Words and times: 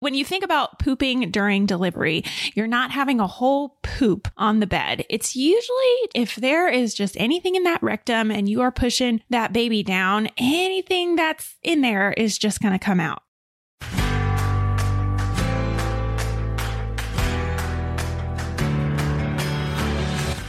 When 0.00 0.14
you 0.14 0.24
think 0.24 0.42
about 0.42 0.78
pooping 0.78 1.30
during 1.30 1.66
delivery, 1.66 2.24
you're 2.54 2.66
not 2.66 2.90
having 2.90 3.20
a 3.20 3.26
whole 3.26 3.76
poop 3.82 4.28
on 4.38 4.60
the 4.60 4.66
bed. 4.66 5.04
It's 5.10 5.36
usually 5.36 6.08
if 6.14 6.36
there 6.36 6.68
is 6.68 6.94
just 6.94 7.18
anything 7.18 7.54
in 7.54 7.64
that 7.64 7.82
rectum 7.82 8.30
and 8.30 8.48
you 8.48 8.62
are 8.62 8.72
pushing 8.72 9.20
that 9.28 9.52
baby 9.52 9.82
down, 9.82 10.30
anything 10.38 11.16
that's 11.16 11.56
in 11.62 11.82
there 11.82 12.12
is 12.12 12.38
just 12.38 12.62
going 12.62 12.72
to 12.72 12.82
come 12.82 12.98
out. 12.98 13.22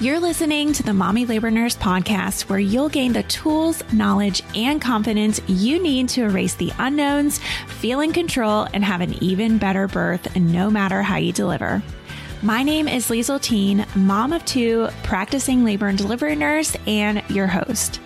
You're 0.01 0.19
listening 0.19 0.73
to 0.73 0.81
the 0.81 0.95
Mommy 0.95 1.27
Labor 1.27 1.51
Nurse 1.51 1.75
podcast, 1.75 2.49
where 2.49 2.57
you'll 2.57 2.89
gain 2.89 3.13
the 3.13 3.21
tools, 3.21 3.83
knowledge, 3.93 4.41
and 4.55 4.81
confidence 4.81 5.39
you 5.45 5.79
need 5.79 6.09
to 6.09 6.23
erase 6.23 6.55
the 6.55 6.73
unknowns, 6.79 7.39
feel 7.67 7.99
in 7.99 8.11
control, 8.11 8.67
and 8.73 8.83
have 8.83 9.01
an 9.01 9.13
even 9.21 9.59
better 9.59 9.87
birth 9.87 10.35
no 10.35 10.71
matter 10.71 11.03
how 11.03 11.17
you 11.17 11.31
deliver. 11.31 11.83
My 12.41 12.63
name 12.63 12.87
is 12.87 13.09
Liesel 13.09 13.39
Teen, 13.39 13.85
mom 13.93 14.33
of 14.33 14.43
two, 14.43 14.89
practicing 15.03 15.63
labor 15.63 15.87
and 15.87 15.99
delivery 15.99 16.35
nurse, 16.35 16.75
and 16.87 17.21
your 17.29 17.45
host. 17.45 17.99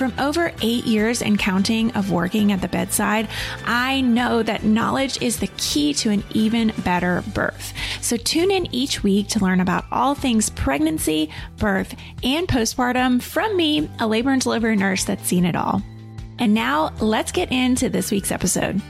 From 0.00 0.14
over 0.18 0.50
eight 0.62 0.86
years 0.86 1.20
and 1.20 1.38
counting 1.38 1.90
of 1.90 2.10
working 2.10 2.52
at 2.52 2.62
the 2.62 2.68
bedside, 2.68 3.28
I 3.66 4.00
know 4.00 4.42
that 4.42 4.64
knowledge 4.64 5.20
is 5.20 5.40
the 5.40 5.50
key 5.58 5.92
to 5.92 6.08
an 6.08 6.24
even 6.30 6.72
better 6.84 7.22
birth. 7.34 7.74
So 8.00 8.16
tune 8.16 8.50
in 8.50 8.74
each 8.74 9.02
week 9.02 9.28
to 9.28 9.44
learn 9.44 9.60
about 9.60 9.84
all 9.92 10.14
things 10.14 10.48
pregnancy, 10.48 11.28
birth, 11.58 11.94
and 12.22 12.48
postpartum 12.48 13.20
from 13.20 13.54
me, 13.58 13.90
a 13.98 14.06
labor 14.06 14.30
and 14.30 14.40
delivery 14.40 14.74
nurse 14.74 15.04
that's 15.04 15.26
seen 15.28 15.44
it 15.44 15.54
all. 15.54 15.82
And 16.38 16.54
now 16.54 16.94
let's 17.02 17.30
get 17.30 17.52
into 17.52 17.90
this 17.90 18.10
week's 18.10 18.32
episode. 18.32 18.80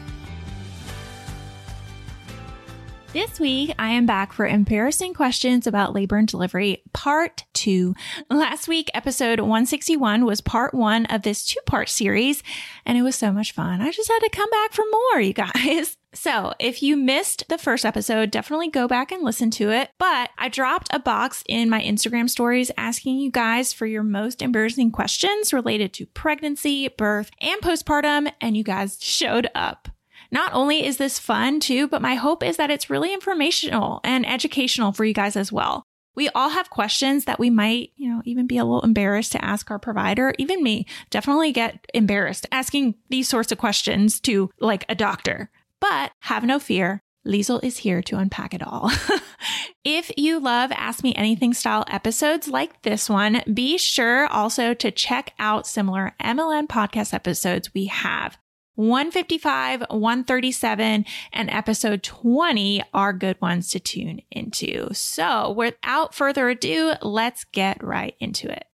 This 3.13 3.41
week, 3.41 3.75
I 3.77 3.91
am 3.91 4.07
back 4.07 4.33
for 4.33 4.47
embarrassing 4.47 5.15
questions 5.15 5.67
about 5.67 5.93
labor 5.93 6.17
and 6.17 6.29
delivery, 6.29 6.85
part 6.93 7.45
two. 7.55 7.97
Last 8.31 8.69
week, 8.69 8.89
episode 8.95 9.41
161 9.41 10.25
was 10.25 10.41
part 10.41 10.75
one 10.75 11.07
of 11.07 11.23
this 11.23 11.45
two 11.45 11.59
part 11.67 11.89
series, 11.89 12.45
and 12.87 12.97
it 12.97 13.03
was 13.03 13.17
so 13.17 13.33
much 13.33 13.51
fun. 13.51 13.81
I 13.81 13.91
just 13.91 14.09
had 14.09 14.21
to 14.21 14.31
come 14.31 14.49
back 14.51 14.73
for 14.73 14.85
more, 14.91 15.21
you 15.21 15.33
guys. 15.33 15.97
So, 16.13 16.55
if 16.59 16.83
you 16.83 16.97
missed 16.97 17.45
the 17.49 17.57
first 17.57 17.87
episode, 17.87 18.33
definitely 18.33 18.69
go 18.69 18.89
back 18.89 19.13
and 19.13 19.23
listen 19.23 19.49
to 19.53 19.71
it. 19.71 19.91
But 19.97 20.31
I 20.37 20.49
dropped 20.49 20.89
a 20.93 20.99
box 20.99 21.45
in 21.47 21.71
my 21.71 21.81
Instagram 21.81 22.29
stories 22.29 22.73
asking 22.77 23.21
you 23.21 23.31
guys 23.31 23.73
for 23.73 23.87
your 23.87 24.03
most 24.03 24.43
embarrassing 24.43 24.91
questions 24.91 25.53
related 25.53 25.93
to 25.93 26.07
pregnancy, 26.07 26.89
birth, 26.89 27.31
and 27.41 27.61
postpartum, 27.63 28.33
and 28.41 28.57
you 28.57 28.65
guys 28.65 28.99
showed 29.01 29.49
up. 29.55 29.89
Not 30.31 30.53
only 30.53 30.85
is 30.85 30.97
this 30.97 31.19
fun 31.19 31.61
too, 31.61 31.89
but 31.89 32.03
my 32.03 32.15
hope 32.15 32.43
is 32.43 32.57
that 32.57 32.71
it's 32.71 32.91
really 32.91 33.13
informational 33.13 34.01
and 34.05 34.27
educational 34.27 34.93
for 34.93 35.05
you 35.05 35.15
guys 35.15 35.37
as 35.37 35.53
well. 35.53 35.85
We 36.15 36.29
all 36.31 36.51
have 36.51 36.71
questions 36.71 37.25
that 37.25 37.39
we 37.39 37.51
might, 37.51 37.93
you 37.97 38.13
know, 38.13 38.23
even 38.25 38.47
be 38.47 38.59
a 38.59 38.65
little 38.65 38.83
embarrassed 38.83 39.33
to 39.33 39.45
ask 39.45 39.71
our 39.71 39.79
provider. 39.79 40.35
Even 40.39 40.63
me 40.63 40.87
definitely 41.09 41.53
get 41.53 41.87
embarrassed 41.95 42.47
asking 42.51 42.97
these 43.09 43.29
sorts 43.29 43.53
of 43.53 43.59
questions 43.59 44.21
to 44.21 44.51
like 44.61 44.85
a 44.89 44.95
doctor. 44.95 45.51
But 45.81 46.13
have 46.21 46.45
no 46.45 46.59
fear. 46.59 47.03
Liesel 47.27 47.63
is 47.63 47.79
here 47.79 48.03
to 48.03 48.17
unpack 48.17 48.55
it 48.55 48.63
all. 48.63 48.91
if 49.85 50.11
you 50.17 50.41
love 50.41 50.73
Ask 50.73 51.05
Me 51.05 51.15
Anything 51.15 51.53
style 51.53 51.85
episodes 51.89 52.49
like 52.49 52.83
this 52.83 53.11
one, 53.11 53.43
be 53.53 53.77
sure 53.77 54.27
also 54.27 54.75
to 54.75 54.91
check 54.91 55.35
out 55.39 55.67
similar 55.67 56.15
MLN 56.23 56.67
podcast 56.67 57.13
episodes 57.13 57.75
we 57.75 57.87
have. 57.87 58.39
155, 58.81 59.85
137, 59.91 61.05
and 61.35 61.51
episode 61.51 62.03
20 62.03 62.83
are 62.95 63.13
good 63.13 63.39
ones 63.41 63.71
to 63.71 63.79
tune 63.79 64.23
into. 64.31 64.89
So 64.95 65.51
without 65.51 66.15
further 66.15 66.49
ado, 66.49 66.95
let's 67.03 67.45
get 67.45 67.85
right 67.85 68.15
into 68.21 68.51
it. 68.51 68.65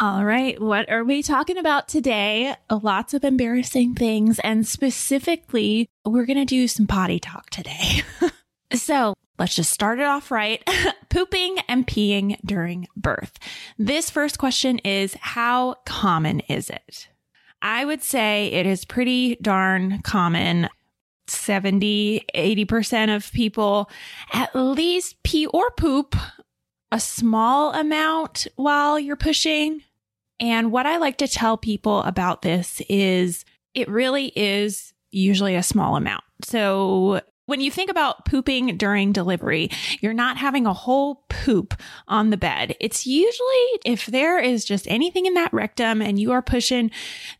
All 0.00 0.24
right. 0.24 0.60
What 0.60 0.90
are 0.90 1.04
we 1.04 1.22
talking 1.22 1.56
about 1.56 1.88
today? 1.88 2.56
Lots 2.70 3.14
of 3.14 3.22
embarrassing 3.24 3.94
things. 3.94 4.40
And 4.40 4.66
specifically, 4.66 5.88
we're 6.04 6.26
going 6.26 6.36
to 6.38 6.44
do 6.44 6.66
some 6.66 6.86
potty 6.86 7.20
talk 7.20 7.50
today. 7.50 8.02
so 8.72 9.14
let's 9.38 9.54
just 9.54 9.72
start 9.72 10.00
it 10.00 10.04
off 10.04 10.32
right. 10.32 10.62
Pooping 11.10 11.58
and 11.68 11.86
peeing 11.86 12.40
during 12.44 12.88
birth. 12.96 13.38
This 13.76 14.10
first 14.10 14.38
question 14.38 14.78
is 14.80 15.14
How 15.20 15.76
common 15.84 16.40
is 16.40 16.70
it? 16.70 17.08
I 17.62 17.84
would 17.84 18.02
say 18.02 18.46
it 18.48 18.66
is 18.66 18.84
pretty 18.84 19.36
darn 19.36 20.00
common. 20.02 20.68
70, 21.26 22.24
80% 22.34 23.14
of 23.14 23.30
people 23.32 23.90
at 24.32 24.54
least 24.54 25.22
pee 25.22 25.46
or 25.46 25.70
poop 25.72 26.16
a 26.90 26.98
small 26.98 27.74
amount 27.74 28.46
while 28.56 28.98
you're 28.98 29.16
pushing. 29.16 29.82
And 30.40 30.72
what 30.72 30.86
I 30.86 30.96
like 30.96 31.18
to 31.18 31.28
tell 31.28 31.56
people 31.56 32.02
about 32.02 32.42
this 32.42 32.80
is 32.88 33.44
it 33.74 33.88
really 33.88 34.32
is 34.36 34.94
usually 35.10 35.54
a 35.54 35.62
small 35.62 35.96
amount. 35.96 36.24
So 36.42 37.20
when 37.48 37.62
you 37.62 37.70
think 37.70 37.90
about 37.90 38.26
pooping 38.26 38.76
during 38.76 39.10
delivery, 39.10 39.70
you're 40.00 40.12
not 40.12 40.36
having 40.36 40.66
a 40.66 40.74
whole 40.74 41.24
poop 41.30 41.72
on 42.06 42.28
the 42.28 42.36
bed. 42.36 42.76
It's 42.78 43.06
usually 43.06 43.66
if 43.86 44.04
there 44.04 44.38
is 44.38 44.66
just 44.66 44.86
anything 44.86 45.24
in 45.24 45.32
that 45.32 45.54
rectum 45.54 46.02
and 46.02 46.18
you 46.18 46.32
are 46.32 46.42
pushing 46.42 46.90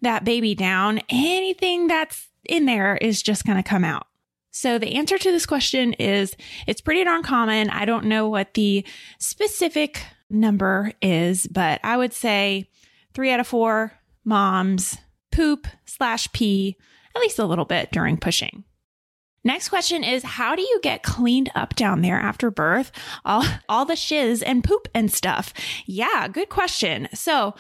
that 0.01 0.25
baby 0.25 0.55
down, 0.55 1.03
anything 1.11 1.89
that's 1.89 2.29
in 2.47 2.65
there 2.65 2.97
is 2.97 3.21
just 3.21 3.45
going 3.45 3.59
to 3.59 3.63
come 3.63 3.85
out. 3.85 4.07
So 4.51 4.79
the 4.79 4.95
answer 4.95 5.19
to 5.19 5.31
this 5.31 5.45
question 5.45 5.93
is 5.93 6.35
it's 6.67 6.81
pretty 6.81 7.05
darn 7.05 7.23
common. 7.23 7.69
I 7.69 7.85
don't 7.85 8.07
know 8.07 8.31
what 8.31 8.55
the 8.55 8.87
specific 9.19 10.03
number 10.31 10.91
is, 11.03 11.47
but 11.49 11.81
I 11.85 11.99
would 11.99 12.15
say 12.15 12.71
three 13.13 13.31
out 13.31 13.41
of 13.41 13.47
four 13.47 13.93
moms 14.25 14.97
poop 15.31 15.67
slash 15.85 16.33
pee 16.33 16.79
at 17.15 17.21
least 17.21 17.39
a 17.39 17.45
little 17.45 17.67
bit 17.67 17.91
during 17.93 18.17
pushing. 18.17 18.65
Next 19.45 19.69
question 19.69 20.05
is 20.05 20.23
how 20.23 20.55
do 20.55 20.63
you 20.63 20.81
get 20.83 21.03
cleaned 21.03 21.51
up 21.55 21.75
down 21.75 22.03
there 22.03 22.19
after 22.19 22.51
birth? 22.51 22.91
All 23.25 23.45
all 23.69 23.85
the 23.85 23.97
shiz 23.97 24.43
and 24.43 24.65
poop 24.65 24.89
and 24.95 25.13
stuff. 25.13 25.55
Yeah, 25.87 26.29
good 26.29 26.49
question. 26.49 27.09
So, 27.15 27.55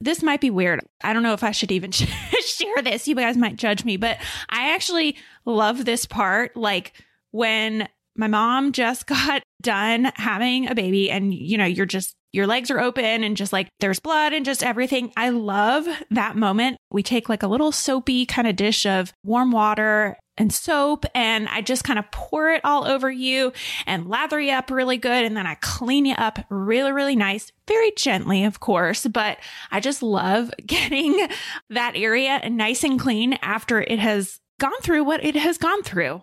this 0.00 0.22
might 0.22 0.40
be 0.40 0.50
weird. 0.50 0.80
I 1.02 1.12
don't 1.12 1.22
know 1.22 1.34
if 1.34 1.44
I 1.44 1.50
should 1.50 1.72
even 1.72 1.90
share 1.92 2.82
this. 2.82 3.06
You 3.06 3.14
guys 3.14 3.36
might 3.36 3.56
judge 3.56 3.84
me, 3.84 3.96
but 3.96 4.18
I 4.48 4.72
actually 4.74 5.16
love 5.44 5.84
this 5.84 6.06
part 6.06 6.56
like 6.56 6.92
when 7.32 7.88
my 8.16 8.26
mom 8.26 8.72
just 8.72 9.06
got 9.06 9.42
done 9.62 10.10
having 10.16 10.68
a 10.68 10.74
baby 10.74 11.10
and 11.10 11.32
you 11.34 11.58
know, 11.58 11.66
you're 11.66 11.86
just 11.86 12.14
your 12.32 12.46
legs 12.46 12.70
are 12.70 12.78
open 12.80 13.24
and 13.24 13.36
just 13.36 13.52
like 13.52 13.68
there's 13.80 13.98
blood 13.98 14.32
and 14.32 14.44
just 14.44 14.62
everything. 14.62 15.12
I 15.16 15.30
love 15.30 15.86
that 16.10 16.36
moment. 16.36 16.76
We 16.90 17.02
take 17.02 17.28
like 17.28 17.42
a 17.42 17.48
little 17.48 17.72
soapy 17.72 18.24
kind 18.24 18.46
of 18.46 18.56
dish 18.56 18.86
of 18.86 19.12
warm 19.24 19.50
water 19.50 20.16
and 20.40 20.52
soap 20.52 21.04
and 21.14 21.46
I 21.48 21.60
just 21.60 21.84
kind 21.84 21.98
of 21.98 22.10
pour 22.10 22.50
it 22.50 22.62
all 22.64 22.86
over 22.86 23.10
you 23.10 23.52
and 23.86 24.08
lather 24.08 24.40
you 24.40 24.52
up 24.52 24.70
really 24.70 24.96
good. 24.96 25.24
And 25.24 25.36
then 25.36 25.46
I 25.46 25.56
clean 25.56 26.06
you 26.06 26.14
up 26.14 26.38
really, 26.48 26.92
really 26.92 27.14
nice, 27.14 27.52
very 27.68 27.92
gently, 27.92 28.44
of 28.44 28.58
course. 28.58 29.06
But 29.06 29.38
I 29.70 29.80
just 29.80 30.02
love 30.02 30.50
getting 30.66 31.28
that 31.68 31.92
area 31.94 32.48
nice 32.48 32.82
and 32.82 32.98
clean 32.98 33.34
after 33.42 33.82
it 33.82 33.98
has 33.98 34.40
gone 34.58 34.80
through 34.80 35.04
what 35.04 35.22
it 35.22 35.36
has 35.36 35.58
gone 35.58 35.82
through. 35.82 36.22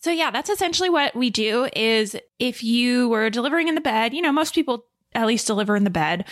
So 0.00 0.10
yeah, 0.10 0.30
that's 0.30 0.50
essentially 0.50 0.90
what 0.90 1.16
we 1.16 1.30
do 1.30 1.68
is 1.74 2.14
if 2.38 2.62
you 2.62 3.08
were 3.08 3.30
delivering 3.30 3.68
in 3.68 3.74
the 3.74 3.80
bed, 3.80 4.12
you 4.12 4.20
know, 4.20 4.32
most 4.32 4.54
people 4.54 4.84
at 5.14 5.26
least 5.26 5.46
deliver 5.46 5.74
in 5.74 5.84
the 5.84 5.90
bed. 5.90 6.26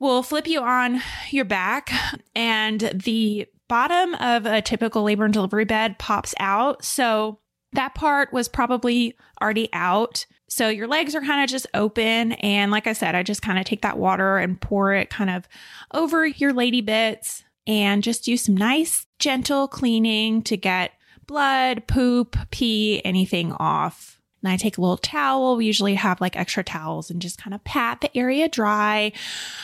We'll 0.00 0.22
flip 0.24 0.46
you 0.46 0.60
on 0.60 1.00
your 1.30 1.44
back 1.44 1.90
and 2.34 2.80
the 2.94 3.46
bottom 3.68 4.14
of 4.14 4.46
a 4.46 4.62
typical 4.62 5.02
labor 5.02 5.24
and 5.24 5.34
delivery 5.34 5.64
bed 5.64 5.98
pops 5.98 6.34
out. 6.40 6.84
So 6.84 7.38
that 7.72 7.94
part 7.94 8.32
was 8.32 8.48
probably 8.48 9.16
already 9.40 9.68
out. 9.72 10.26
So 10.48 10.68
your 10.68 10.86
legs 10.86 11.14
are 11.14 11.20
kind 11.20 11.44
of 11.44 11.50
just 11.50 11.66
open. 11.74 12.32
And 12.32 12.72
like 12.72 12.86
I 12.86 12.94
said, 12.94 13.14
I 13.14 13.22
just 13.22 13.42
kind 13.42 13.58
of 13.58 13.66
take 13.66 13.82
that 13.82 13.98
water 13.98 14.38
and 14.38 14.60
pour 14.60 14.94
it 14.94 15.10
kind 15.10 15.30
of 15.30 15.46
over 15.92 16.26
your 16.26 16.52
lady 16.52 16.80
bits 16.80 17.44
and 17.66 18.02
just 18.02 18.24
do 18.24 18.36
some 18.36 18.56
nice, 18.56 19.06
gentle 19.18 19.68
cleaning 19.68 20.42
to 20.44 20.56
get 20.56 20.92
blood, 21.26 21.86
poop, 21.86 22.36
pee, 22.50 23.02
anything 23.04 23.52
off. 23.52 24.20
And 24.42 24.50
I 24.50 24.56
take 24.56 24.78
a 24.78 24.80
little 24.80 24.96
towel. 24.96 25.56
We 25.56 25.66
usually 25.66 25.96
have 25.96 26.20
like 26.20 26.36
extra 26.36 26.64
towels 26.64 27.10
and 27.10 27.20
just 27.20 27.42
kind 27.42 27.54
of 27.54 27.62
pat 27.64 28.00
the 28.00 28.16
area 28.16 28.48
dry. 28.48 29.12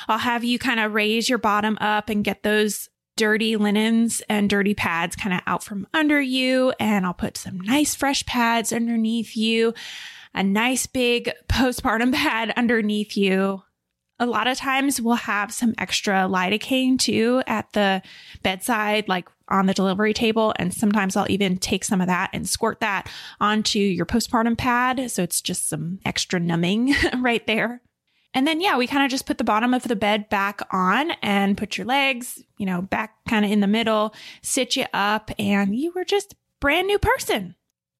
I'll 0.08 0.18
have 0.18 0.44
you 0.44 0.58
kind 0.58 0.80
of 0.80 0.92
raise 0.92 1.28
your 1.28 1.38
bottom 1.38 1.78
up 1.80 2.10
and 2.10 2.24
get 2.24 2.42
those 2.42 2.90
dirty 3.16 3.56
linens 3.56 4.22
and 4.28 4.50
dirty 4.50 4.74
pads 4.74 5.16
kind 5.16 5.34
of 5.34 5.40
out 5.46 5.62
from 5.62 5.86
under 5.94 6.20
you. 6.20 6.72
And 6.80 7.06
I'll 7.06 7.14
put 7.14 7.36
some 7.36 7.60
nice 7.60 7.94
fresh 7.94 8.24
pads 8.26 8.72
underneath 8.72 9.36
you, 9.36 9.74
a 10.34 10.42
nice 10.42 10.86
big 10.86 11.30
postpartum 11.48 12.12
pad 12.14 12.52
underneath 12.56 13.16
you. 13.16 13.62
A 14.20 14.26
lot 14.26 14.46
of 14.46 14.56
times 14.56 15.00
we'll 15.00 15.16
have 15.16 15.52
some 15.52 15.74
extra 15.76 16.28
lidocaine 16.28 16.98
too 16.98 17.42
at 17.46 17.72
the 17.72 18.00
bedside, 18.42 19.08
like 19.08 19.28
on 19.48 19.66
the 19.66 19.74
delivery 19.74 20.14
table. 20.14 20.54
And 20.56 20.72
sometimes 20.72 21.16
I'll 21.16 21.30
even 21.30 21.56
take 21.56 21.84
some 21.84 22.00
of 22.00 22.06
that 22.06 22.30
and 22.32 22.48
squirt 22.48 22.80
that 22.80 23.10
onto 23.40 23.78
your 23.78 24.06
postpartum 24.06 24.56
pad. 24.56 25.10
So 25.10 25.22
it's 25.22 25.40
just 25.40 25.68
some 25.68 25.98
extra 26.04 26.38
numbing 26.38 26.94
right 27.18 27.44
there. 27.46 27.82
And 28.34 28.46
then, 28.48 28.60
yeah, 28.60 28.76
we 28.76 28.88
kind 28.88 29.04
of 29.04 29.10
just 29.10 29.26
put 29.26 29.38
the 29.38 29.44
bottom 29.44 29.72
of 29.72 29.84
the 29.84 29.94
bed 29.94 30.28
back 30.28 30.60
on 30.72 31.12
and 31.22 31.56
put 31.56 31.78
your 31.78 31.86
legs, 31.86 32.42
you 32.58 32.66
know, 32.66 32.82
back 32.82 33.14
kind 33.28 33.44
of 33.44 33.50
in 33.50 33.60
the 33.60 33.68
middle, 33.68 34.12
sit 34.42 34.74
you 34.74 34.86
up, 34.92 35.30
and 35.38 35.76
you 35.76 35.92
were 35.94 36.04
just 36.04 36.34
brand 36.60 36.88
new 36.88 36.98
person. 36.98 37.54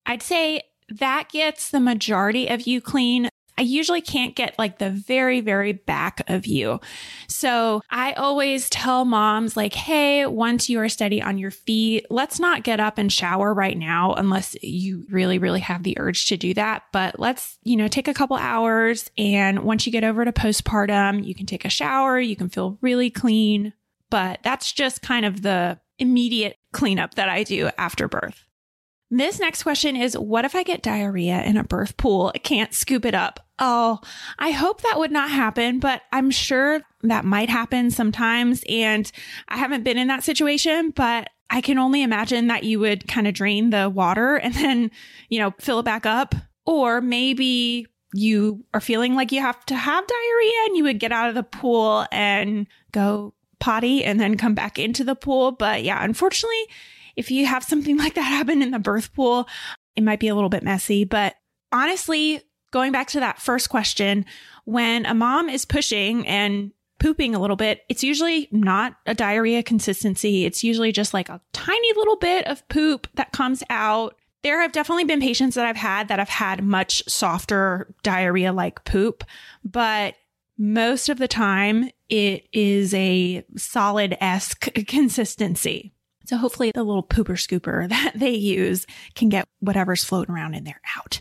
I'd 0.04 0.22
say 0.22 0.62
that 0.88 1.28
gets 1.30 1.70
the 1.70 1.80
majority 1.80 2.48
of 2.48 2.66
you 2.66 2.80
clean. 2.80 3.28
I 3.56 3.62
usually 3.62 4.00
can't 4.00 4.34
get 4.34 4.58
like 4.58 4.78
the 4.78 4.90
very, 4.90 5.40
very 5.40 5.72
back 5.72 6.22
of 6.28 6.46
you. 6.46 6.80
So 7.28 7.82
I 7.90 8.12
always 8.14 8.68
tell 8.68 9.04
moms, 9.04 9.56
like, 9.56 9.74
hey, 9.74 10.26
once 10.26 10.68
you 10.68 10.80
are 10.80 10.88
steady 10.88 11.22
on 11.22 11.38
your 11.38 11.50
feet, 11.50 12.06
let's 12.10 12.40
not 12.40 12.64
get 12.64 12.80
up 12.80 12.98
and 12.98 13.12
shower 13.12 13.54
right 13.54 13.78
now 13.78 14.14
unless 14.14 14.56
you 14.62 15.06
really, 15.10 15.38
really 15.38 15.60
have 15.60 15.84
the 15.84 15.96
urge 15.98 16.26
to 16.26 16.36
do 16.36 16.52
that. 16.54 16.82
But 16.92 17.20
let's, 17.20 17.58
you 17.62 17.76
know, 17.76 17.86
take 17.86 18.08
a 18.08 18.14
couple 18.14 18.36
hours. 18.36 19.10
And 19.16 19.60
once 19.60 19.86
you 19.86 19.92
get 19.92 20.04
over 20.04 20.24
to 20.24 20.32
postpartum, 20.32 21.24
you 21.24 21.34
can 21.34 21.46
take 21.46 21.64
a 21.64 21.70
shower, 21.70 22.18
you 22.18 22.36
can 22.36 22.48
feel 22.48 22.78
really 22.80 23.10
clean. 23.10 23.72
But 24.10 24.40
that's 24.42 24.72
just 24.72 25.02
kind 25.02 25.24
of 25.24 25.42
the 25.42 25.78
immediate 25.98 26.58
cleanup 26.72 27.14
that 27.14 27.28
I 27.28 27.44
do 27.44 27.70
after 27.78 28.08
birth. 28.08 28.44
This 29.16 29.38
next 29.38 29.62
question 29.62 29.94
is 29.94 30.18
What 30.18 30.44
if 30.44 30.56
I 30.56 30.64
get 30.64 30.82
diarrhea 30.82 31.40
in 31.44 31.56
a 31.56 31.62
birth 31.62 31.96
pool? 31.96 32.32
I 32.34 32.38
can't 32.38 32.74
scoop 32.74 33.04
it 33.04 33.14
up. 33.14 33.46
Oh, 33.60 34.00
I 34.40 34.50
hope 34.50 34.82
that 34.82 34.98
would 34.98 35.12
not 35.12 35.30
happen, 35.30 35.78
but 35.78 36.02
I'm 36.10 36.32
sure 36.32 36.80
that 37.02 37.24
might 37.24 37.48
happen 37.48 37.92
sometimes. 37.92 38.64
And 38.68 39.10
I 39.46 39.56
haven't 39.56 39.84
been 39.84 39.98
in 39.98 40.08
that 40.08 40.24
situation, 40.24 40.90
but 40.90 41.30
I 41.48 41.60
can 41.60 41.78
only 41.78 42.02
imagine 42.02 42.48
that 42.48 42.64
you 42.64 42.80
would 42.80 43.06
kind 43.06 43.28
of 43.28 43.34
drain 43.34 43.70
the 43.70 43.88
water 43.88 44.34
and 44.42 44.52
then, 44.52 44.90
you 45.28 45.38
know, 45.38 45.54
fill 45.60 45.78
it 45.78 45.84
back 45.84 46.06
up. 46.06 46.34
Or 46.66 47.00
maybe 47.00 47.86
you 48.14 48.64
are 48.74 48.80
feeling 48.80 49.14
like 49.14 49.30
you 49.30 49.40
have 49.40 49.64
to 49.66 49.76
have 49.76 50.06
diarrhea 50.08 50.66
and 50.66 50.76
you 50.76 50.82
would 50.84 50.98
get 50.98 51.12
out 51.12 51.28
of 51.28 51.36
the 51.36 51.44
pool 51.44 52.04
and 52.10 52.66
go 52.90 53.32
potty 53.60 54.04
and 54.04 54.18
then 54.18 54.36
come 54.36 54.56
back 54.56 54.76
into 54.76 55.04
the 55.04 55.14
pool. 55.14 55.52
But 55.52 55.84
yeah, 55.84 56.02
unfortunately, 56.02 56.66
if 57.16 57.30
you 57.30 57.46
have 57.46 57.64
something 57.64 57.96
like 57.98 58.14
that 58.14 58.22
happen 58.22 58.62
in 58.62 58.70
the 58.70 58.78
birth 58.78 59.14
pool, 59.14 59.48
it 59.96 60.02
might 60.02 60.20
be 60.20 60.28
a 60.28 60.34
little 60.34 60.50
bit 60.50 60.62
messy. 60.62 61.04
But 61.04 61.36
honestly, 61.72 62.42
going 62.70 62.92
back 62.92 63.08
to 63.08 63.20
that 63.20 63.40
first 63.40 63.68
question, 63.68 64.24
when 64.64 65.06
a 65.06 65.14
mom 65.14 65.48
is 65.48 65.64
pushing 65.64 66.26
and 66.26 66.72
pooping 66.98 67.34
a 67.34 67.40
little 67.40 67.56
bit, 67.56 67.82
it's 67.88 68.02
usually 68.02 68.48
not 68.50 68.96
a 69.06 69.14
diarrhea 69.14 69.62
consistency. 69.62 70.44
It's 70.44 70.64
usually 70.64 70.92
just 70.92 71.14
like 71.14 71.28
a 71.28 71.40
tiny 71.52 71.92
little 71.94 72.16
bit 72.16 72.46
of 72.46 72.66
poop 72.68 73.06
that 73.14 73.32
comes 73.32 73.62
out. 73.70 74.16
There 74.42 74.60
have 74.60 74.72
definitely 74.72 75.04
been 75.04 75.20
patients 75.20 75.54
that 75.54 75.66
I've 75.66 75.76
had 75.76 76.08
that 76.08 76.18
have 76.18 76.28
had 76.28 76.62
much 76.62 77.02
softer 77.08 77.94
diarrhea 78.02 78.52
like 78.52 78.84
poop, 78.84 79.24
but 79.64 80.14
most 80.58 81.08
of 81.08 81.18
the 81.18 81.28
time 81.28 81.90
it 82.08 82.46
is 82.52 82.94
a 82.94 83.44
solid 83.56 84.16
esque 84.20 84.68
consistency. 84.86 85.93
So 86.24 86.36
hopefully 86.36 86.72
the 86.74 86.84
little 86.84 87.02
pooper 87.02 87.36
scooper 87.36 87.88
that 87.88 88.12
they 88.14 88.30
use 88.30 88.86
can 89.14 89.28
get 89.28 89.46
whatever's 89.60 90.04
floating 90.04 90.34
around 90.34 90.54
in 90.54 90.64
there 90.64 90.80
out. 90.96 91.20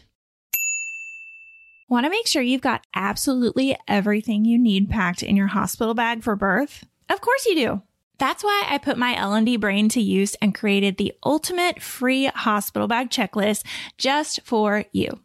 Want 1.89 2.05
to 2.05 2.09
make 2.09 2.27
sure 2.27 2.41
you've 2.41 2.61
got 2.61 2.87
absolutely 2.95 3.77
everything 3.87 4.45
you 4.45 4.57
need 4.57 4.89
packed 4.89 5.21
in 5.21 5.35
your 5.35 5.47
hospital 5.47 5.93
bag 5.93 6.23
for 6.23 6.35
birth? 6.35 6.85
Of 7.09 7.21
course 7.21 7.45
you 7.45 7.55
do. 7.55 7.81
That's 8.17 8.43
why 8.43 8.63
I 8.67 8.77
put 8.77 8.97
my 8.97 9.15
L&D 9.15 9.57
brain 9.57 9.89
to 9.89 10.01
use 10.01 10.35
and 10.35 10.55
created 10.55 10.97
the 10.97 11.13
ultimate 11.25 11.81
free 11.81 12.27
hospital 12.27 12.87
bag 12.87 13.09
checklist 13.09 13.63
just 13.97 14.41
for 14.43 14.85
you. 14.91 15.19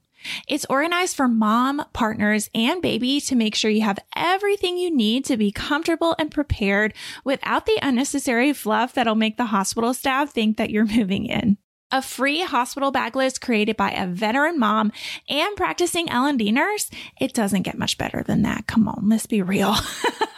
It's 0.47 0.67
organized 0.69 1.17
for 1.17 1.29
mom, 1.29 1.85
partners, 1.93 2.51
and 2.55 2.83
baby 2.83 3.21
to 3.23 3.37
make 3.37 3.55
sure 3.55 3.71
you 3.71 3.83
have 3.83 3.99
everything 4.17 4.77
you 4.77 4.95
need 4.95 5.25
to 5.27 5.37
be 5.37 5.53
comfortable 5.53 6.15
and 6.19 6.31
prepared 6.31 6.95
without 7.25 7.67
the 7.67 7.79
unnecessary 7.83 8.53
fluff 8.53 8.95
that'll 8.95 9.15
make 9.15 9.37
the 9.37 9.47
hospital 9.47 9.95
staff 9.95 10.31
think 10.31 10.57
that 10.57 10.71
you're 10.71 10.87
moving 10.99 11.27
in. 11.27 11.59
A 11.91 12.03
free 12.03 12.43
hospital 12.43 12.91
bag 12.91 13.17
list 13.17 13.41
created 13.41 13.77
by 13.79 13.93
a 13.93 14.07
veteran 14.07 14.59
mom 14.59 14.93
and 15.27 15.57
practicing 15.57 16.11
L&D 16.11 16.53
nurse. 16.53 16.91
It 17.19 17.33
doesn't 17.33 17.63
get 17.63 17.79
much 17.79 17.97
better 17.97 18.23
than 18.23 18.43
that. 18.43 18.67
Come 18.67 18.89
on, 18.89 19.09
let's 19.09 19.25
be 19.25 19.41
real. 19.41 19.75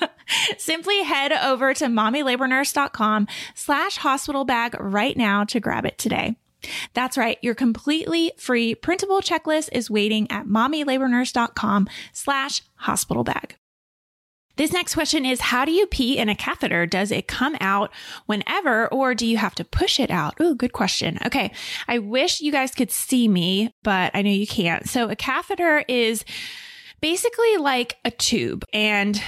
Simply 0.59 1.03
head 1.03 1.33
over 1.33 1.75
to 1.75 1.87
mommylabornurse.com 1.87 3.27
slash 3.57 3.97
hospital 3.97 4.45
bag 4.45 4.77
right 4.79 5.17
now 5.17 5.43
to 5.45 5.59
grab 5.59 5.85
it 5.87 5.99
today. 5.99 6.37
That's 6.95 7.19
right. 7.19 7.39
Your 7.43 7.55
completely 7.55 8.33
free 8.37 8.75
printable 8.75 9.21
checklist 9.21 9.71
is 9.73 9.91
waiting 9.91 10.31
at 10.31 10.47
mommylabornurse.com 10.47 11.89
slash 12.13 12.63
hospital 12.77 13.25
bag. 13.25 13.57
This 14.61 14.73
next 14.75 14.93
question 14.93 15.25
is 15.25 15.41
How 15.41 15.65
do 15.65 15.73
you 15.73 15.87
pee 15.87 16.19
in 16.19 16.29
a 16.29 16.35
catheter? 16.35 16.85
Does 16.85 17.11
it 17.11 17.27
come 17.27 17.57
out 17.61 17.91
whenever 18.27 18.89
or 18.89 19.15
do 19.15 19.27
you 19.27 19.39
have 19.39 19.55
to 19.55 19.65
push 19.65 19.99
it 19.99 20.11
out? 20.11 20.39
Ooh, 20.39 20.55
good 20.55 20.75
question. 20.75 21.19
Okay. 21.25 21.53
I 21.89 21.99
wish 21.99 22.43
you 22.43 22.53
guys 22.53 22.75
could 22.75 22.91
see 22.91 23.27
me, 23.27 23.73
but 23.83 24.11
I 24.13 24.21
know 24.21 24.31
you 24.31 24.47
can't. 24.47 24.87
So 24.87 25.09
a 25.09 25.17
catheter 25.17 25.83
is 25.89 26.27
basically 27.01 27.57
like 27.57 27.97
a 28.05 28.11
tube 28.11 28.67
and 28.73 29.23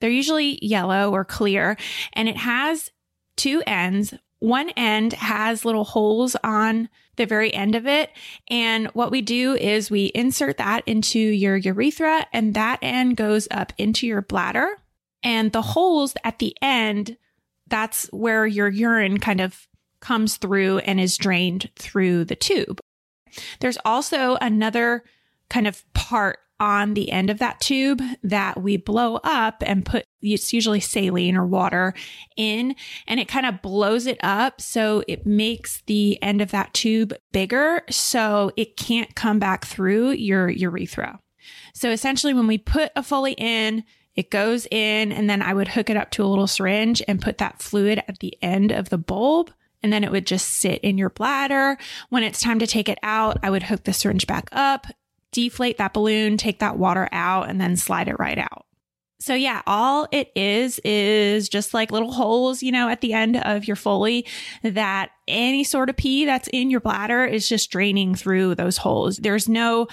they're 0.00 0.08
usually 0.08 0.58
yellow 0.62 1.12
or 1.12 1.26
clear 1.26 1.76
and 2.14 2.26
it 2.28 2.38
has 2.38 2.90
two 3.36 3.62
ends. 3.66 4.14
One 4.42 4.70
end 4.70 5.12
has 5.12 5.64
little 5.64 5.84
holes 5.84 6.34
on 6.42 6.88
the 7.14 7.26
very 7.26 7.54
end 7.54 7.76
of 7.76 7.86
it. 7.86 8.10
And 8.50 8.88
what 8.88 9.12
we 9.12 9.22
do 9.22 9.54
is 9.54 9.88
we 9.88 10.06
insert 10.16 10.56
that 10.56 10.82
into 10.84 11.20
your 11.20 11.56
urethra 11.56 12.26
and 12.32 12.52
that 12.54 12.80
end 12.82 13.16
goes 13.16 13.46
up 13.52 13.72
into 13.78 14.04
your 14.04 14.20
bladder. 14.20 14.78
And 15.22 15.52
the 15.52 15.62
holes 15.62 16.14
at 16.24 16.40
the 16.40 16.56
end, 16.60 17.16
that's 17.68 18.06
where 18.06 18.44
your 18.44 18.68
urine 18.68 19.20
kind 19.20 19.40
of 19.40 19.68
comes 20.00 20.38
through 20.38 20.78
and 20.78 20.98
is 20.98 21.16
drained 21.16 21.70
through 21.76 22.24
the 22.24 22.34
tube. 22.34 22.80
There's 23.60 23.78
also 23.84 24.36
another 24.40 25.04
kind 25.50 25.68
of 25.68 25.84
part 25.94 26.40
on 26.62 26.94
the 26.94 27.10
end 27.10 27.28
of 27.28 27.40
that 27.40 27.60
tube 27.60 28.00
that 28.22 28.62
we 28.62 28.76
blow 28.76 29.16
up 29.24 29.64
and 29.66 29.84
put 29.84 30.04
it's 30.22 30.52
usually 30.52 30.78
saline 30.78 31.36
or 31.36 31.44
water 31.44 31.92
in 32.36 32.76
and 33.08 33.18
it 33.18 33.26
kind 33.26 33.44
of 33.44 33.60
blows 33.60 34.06
it 34.06 34.18
up 34.22 34.60
so 34.60 35.02
it 35.08 35.26
makes 35.26 35.82
the 35.86 36.22
end 36.22 36.40
of 36.40 36.52
that 36.52 36.72
tube 36.72 37.12
bigger 37.32 37.82
so 37.90 38.52
it 38.56 38.76
can't 38.76 39.16
come 39.16 39.40
back 39.40 39.64
through 39.64 40.10
your 40.10 40.48
urethra. 40.48 41.18
So 41.74 41.90
essentially 41.90 42.32
when 42.32 42.46
we 42.46 42.58
put 42.58 42.92
a 42.94 43.02
Foley 43.02 43.32
in, 43.32 43.82
it 44.14 44.30
goes 44.30 44.64
in 44.70 45.10
and 45.10 45.28
then 45.28 45.42
I 45.42 45.54
would 45.54 45.66
hook 45.66 45.90
it 45.90 45.96
up 45.96 46.12
to 46.12 46.22
a 46.22 46.26
little 46.26 46.46
syringe 46.46 47.02
and 47.08 47.20
put 47.20 47.38
that 47.38 47.60
fluid 47.60 48.04
at 48.06 48.20
the 48.20 48.38
end 48.40 48.70
of 48.70 48.88
the 48.88 48.98
bulb 48.98 49.50
and 49.82 49.92
then 49.92 50.04
it 50.04 50.12
would 50.12 50.28
just 50.28 50.48
sit 50.48 50.80
in 50.82 50.96
your 50.96 51.10
bladder. 51.10 51.76
When 52.08 52.22
it's 52.22 52.40
time 52.40 52.60
to 52.60 52.68
take 52.68 52.88
it 52.88 52.98
out, 53.02 53.38
I 53.42 53.50
would 53.50 53.64
hook 53.64 53.82
the 53.82 53.92
syringe 53.92 54.28
back 54.28 54.48
up, 54.52 54.86
deflate 55.32 55.78
that 55.78 55.94
balloon, 55.94 56.36
take 56.36 56.60
that 56.60 56.78
water 56.78 57.08
out, 57.12 57.48
and 57.48 57.60
then 57.60 57.76
slide 57.76 58.08
it 58.08 58.18
right 58.18 58.38
out. 58.38 58.66
So 59.22 59.34
yeah, 59.34 59.62
all 59.68 60.08
it 60.10 60.32
is 60.34 60.80
is 60.84 61.48
just 61.48 61.72
like 61.72 61.92
little 61.92 62.10
holes, 62.10 62.60
you 62.60 62.72
know, 62.72 62.88
at 62.88 63.02
the 63.02 63.12
end 63.12 63.36
of 63.36 63.66
your 63.66 63.76
Foley 63.76 64.26
that 64.64 65.10
any 65.28 65.62
sort 65.62 65.88
of 65.88 65.96
pee 65.96 66.24
that's 66.24 66.48
in 66.52 66.70
your 66.70 66.80
bladder 66.80 67.24
is 67.24 67.48
just 67.48 67.70
draining 67.70 68.16
through 68.16 68.56
those 68.56 68.78
holes. 68.78 69.18
There's 69.18 69.48
no, 69.48 69.86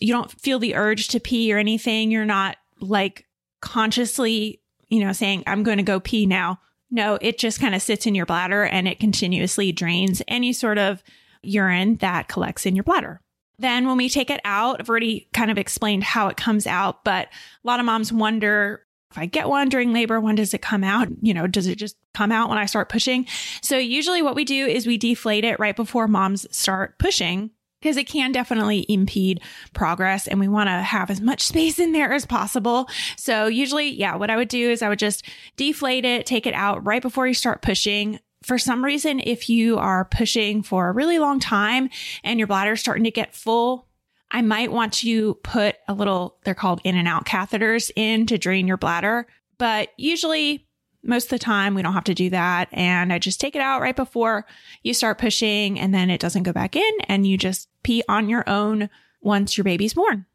you 0.00 0.12
don't 0.12 0.28
feel 0.40 0.58
the 0.58 0.74
urge 0.74 1.06
to 1.08 1.20
pee 1.20 1.54
or 1.54 1.58
anything. 1.58 2.10
You're 2.10 2.24
not 2.24 2.56
like 2.80 3.26
consciously, 3.60 4.60
you 4.88 5.04
know, 5.04 5.12
saying, 5.12 5.44
I'm 5.46 5.62
going 5.62 5.78
to 5.78 5.84
go 5.84 6.00
pee 6.00 6.26
now. 6.26 6.58
No, 6.90 7.16
it 7.20 7.38
just 7.38 7.60
kind 7.60 7.76
of 7.76 7.82
sits 7.82 8.06
in 8.06 8.16
your 8.16 8.26
bladder 8.26 8.64
and 8.64 8.88
it 8.88 8.98
continuously 8.98 9.70
drains 9.70 10.20
any 10.26 10.52
sort 10.52 10.78
of 10.78 11.00
urine 11.42 11.96
that 11.96 12.26
collects 12.26 12.66
in 12.66 12.74
your 12.74 12.84
bladder. 12.84 13.20
Then 13.58 13.86
when 13.86 13.96
we 13.96 14.08
take 14.08 14.30
it 14.30 14.40
out, 14.44 14.80
I've 14.80 14.88
already 14.88 15.28
kind 15.32 15.50
of 15.50 15.58
explained 15.58 16.04
how 16.04 16.28
it 16.28 16.36
comes 16.36 16.66
out, 16.66 17.04
but 17.04 17.28
a 17.28 17.66
lot 17.66 17.80
of 17.80 17.86
moms 17.86 18.12
wonder 18.12 18.84
if 19.14 19.18
I 19.18 19.26
get 19.26 19.48
one 19.48 19.68
during 19.68 19.92
labor, 19.92 20.18
when 20.20 20.34
does 20.34 20.54
it 20.54 20.60
come 20.60 20.82
out? 20.82 21.06
You 21.22 21.34
know, 21.34 21.46
does 21.46 21.68
it 21.68 21.78
just 21.78 21.96
come 22.14 22.32
out 22.32 22.48
when 22.48 22.58
I 22.58 22.66
start 22.66 22.88
pushing? 22.88 23.26
So 23.62 23.78
usually 23.78 24.22
what 24.22 24.34
we 24.34 24.44
do 24.44 24.66
is 24.66 24.88
we 24.88 24.98
deflate 24.98 25.44
it 25.44 25.60
right 25.60 25.76
before 25.76 26.08
moms 26.08 26.48
start 26.50 26.98
pushing 26.98 27.50
because 27.80 27.96
it 27.96 28.08
can 28.08 28.32
definitely 28.32 28.84
impede 28.88 29.40
progress 29.72 30.26
and 30.26 30.40
we 30.40 30.48
want 30.48 30.68
to 30.68 30.72
have 30.72 31.10
as 31.10 31.20
much 31.20 31.42
space 31.42 31.78
in 31.78 31.92
there 31.92 32.12
as 32.12 32.26
possible. 32.26 32.88
So 33.16 33.46
usually, 33.46 33.90
yeah, 33.90 34.16
what 34.16 34.30
I 34.30 34.36
would 34.36 34.48
do 34.48 34.70
is 34.70 34.82
I 34.82 34.88
would 34.88 34.98
just 34.98 35.24
deflate 35.56 36.04
it, 36.04 36.26
take 36.26 36.46
it 36.46 36.54
out 36.54 36.84
right 36.84 37.02
before 37.02 37.28
you 37.28 37.34
start 37.34 37.62
pushing. 37.62 38.18
For 38.44 38.58
some 38.58 38.84
reason, 38.84 39.20
if 39.20 39.48
you 39.48 39.78
are 39.78 40.04
pushing 40.04 40.62
for 40.62 40.88
a 40.88 40.92
really 40.92 41.18
long 41.18 41.40
time 41.40 41.88
and 42.22 42.38
your 42.38 42.46
bladder 42.46 42.72
is 42.72 42.80
starting 42.80 43.04
to 43.04 43.10
get 43.10 43.34
full, 43.34 43.88
I 44.30 44.42
might 44.42 44.70
want 44.70 44.92
to 44.94 45.34
put 45.36 45.76
a 45.88 45.94
little, 45.94 46.36
they're 46.44 46.54
called 46.54 46.82
in 46.84 46.94
and 46.94 47.08
out 47.08 47.24
catheters 47.24 47.90
in 47.96 48.26
to 48.26 48.36
drain 48.36 48.68
your 48.68 48.76
bladder. 48.76 49.26
But 49.56 49.90
usually, 49.96 50.66
most 51.02 51.24
of 51.24 51.30
the 51.30 51.38
time, 51.38 51.74
we 51.74 51.80
don't 51.80 51.94
have 51.94 52.04
to 52.04 52.14
do 52.14 52.28
that. 52.30 52.68
And 52.72 53.14
I 53.14 53.18
just 53.18 53.40
take 53.40 53.56
it 53.56 53.62
out 53.62 53.80
right 53.80 53.96
before 53.96 54.44
you 54.82 54.92
start 54.92 55.18
pushing, 55.18 55.80
and 55.80 55.94
then 55.94 56.10
it 56.10 56.20
doesn't 56.20 56.42
go 56.42 56.52
back 56.52 56.76
in, 56.76 56.92
and 57.08 57.26
you 57.26 57.38
just 57.38 57.68
pee 57.82 58.02
on 58.10 58.28
your 58.28 58.46
own 58.46 58.90
once 59.22 59.56
your 59.56 59.64
baby's 59.64 59.94
born. 59.94 60.26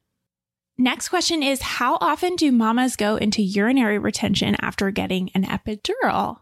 Next 0.79 1.09
question 1.09 1.43
is 1.43 1.61
How 1.61 1.99
often 2.01 2.35
do 2.35 2.51
mamas 2.51 2.95
go 2.95 3.17
into 3.17 3.43
urinary 3.43 3.99
retention 3.99 4.55
after 4.61 4.89
getting 4.89 5.29
an 5.35 5.43
epidural? 5.43 6.39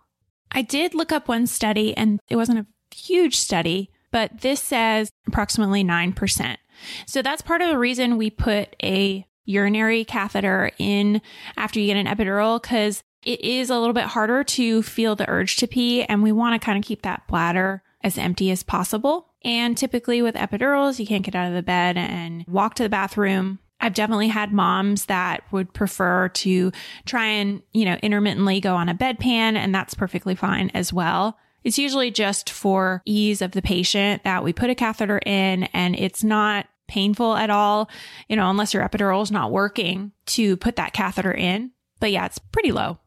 I 0.52 0.62
did 0.62 0.94
look 0.94 1.12
up 1.12 1.28
one 1.28 1.48
study, 1.48 1.96
and 1.96 2.20
it 2.30 2.36
wasn't 2.36 2.60
a 2.60 2.96
huge 2.96 3.36
study, 3.36 3.92
but 4.12 4.42
this 4.42 4.62
says 4.62 5.12
approximately 5.28 5.84
9%. 5.84 6.58
So 7.06 7.22
that's 7.22 7.42
part 7.42 7.62
of 7.62 7.70
the 7.70 7.78
reason 7.78 8.18
we 8.18 8.30
put 8.30 8.76
a 8.84 9.26
urinary 9.46 10.04
catheter 10.06 10.72
in 10.78 11.22
after 11.56 11.80
you 11.80 11.88
get 11.88 11.98
an 11.98 12.06
epidural 12.06 12.62
because 12.62 13.02
it 13.24 13.42
is 13.42 13.70
a 13.70 13.80
little 13.80 13.94
bit 13.94 14.06
harder 14.06 14.44
to 14.44 14.84
feel 14.84 15.16
the 15.16 15.30
urge 15.30 15.56
to 15.58 15.68
pee 15.68 16.04
and 16.04 16.22
we 16.22 16.32
want 16.32 16.60
to 16.60 16.64
kind 16.64 16.78
of 16.78 16.86
keep 16.86 17.02
that 17.02 17.26
bladder 17.28 17.82
as 18.04 18.18
empty 18.18 18.52
as 18.52 18.64
possible. 18.64 19.30
And 19.44 19.78
typically 19.78 20.22
with 20.22 20.36
epidurals, 20.36 21.00
you 21.00 21.08
can't 21.08 21.24
get 21.24 21.36
out 21.36 21.48
of 21.48 21.54
the 21.54 21.64
bed 21.64 21.98
and 21.98 22.46
walk 22.48 22.76
to 22.76 22.84
the 22.84 22.90
bathroom. 22.90 23.60
I've 23.80 23.94
definitely 23.94 24.30
had 24.30 24.52
moms 24.52 25.06
that 25.06 25.44
would 25.52 25.74
prefer 25.74 26.30
to 26.30 26.72
try 27.06 27.26
and, 27.26 27.62
you 27.74 27.86
know, 27.86 27.96
intermittently 28.02 28.60
go 28.60 28.76
on 28.76 28.90
a 28.90 28.96
bedpan 28.96 29.56
and 29.56 29.74
that's 29.74 29.94
perfectly 29.94 30.36
fine 30.36 30.72
as 30.74 30.92
well. 30.92 31.38
It's 31.64 31.78
usually 31.78 32.12
just 32.12 32.50
for 32.50 33.02
ease 33.06 33.42
of 33.42 33.52
the 33.52 33.62
patient 33.62 34.24
that 34.24 34.44
we 34.44 34.54
put 34.54 34.70
a 34.70 34.76
catheter 34.76 35.20
in 35.26 35.64
and 35.74 35.96
it's 35.96 36.24
not 36.24 36.66
painful 36.88 37.36
at 37.36 37.50
all, 37.50 37.90
you 38.30 38.36
know, 38.36 38.50
unless 38.50 38.74
your 38.74 38.88
epidural 38.88 39.22
is 39.22 39.32
not 39.32 39.52
working 39.52 40.12
to 40.28 40.58
put 40.58 40.78
that 40.78 40.94
catheter 40.94 41.34
in. 41.34 41.72
But 42.00 42.12
yeah, 42.12 42.26
it's 42.26 42.40
pretty 42.40 42.72
low. 42.72 43.00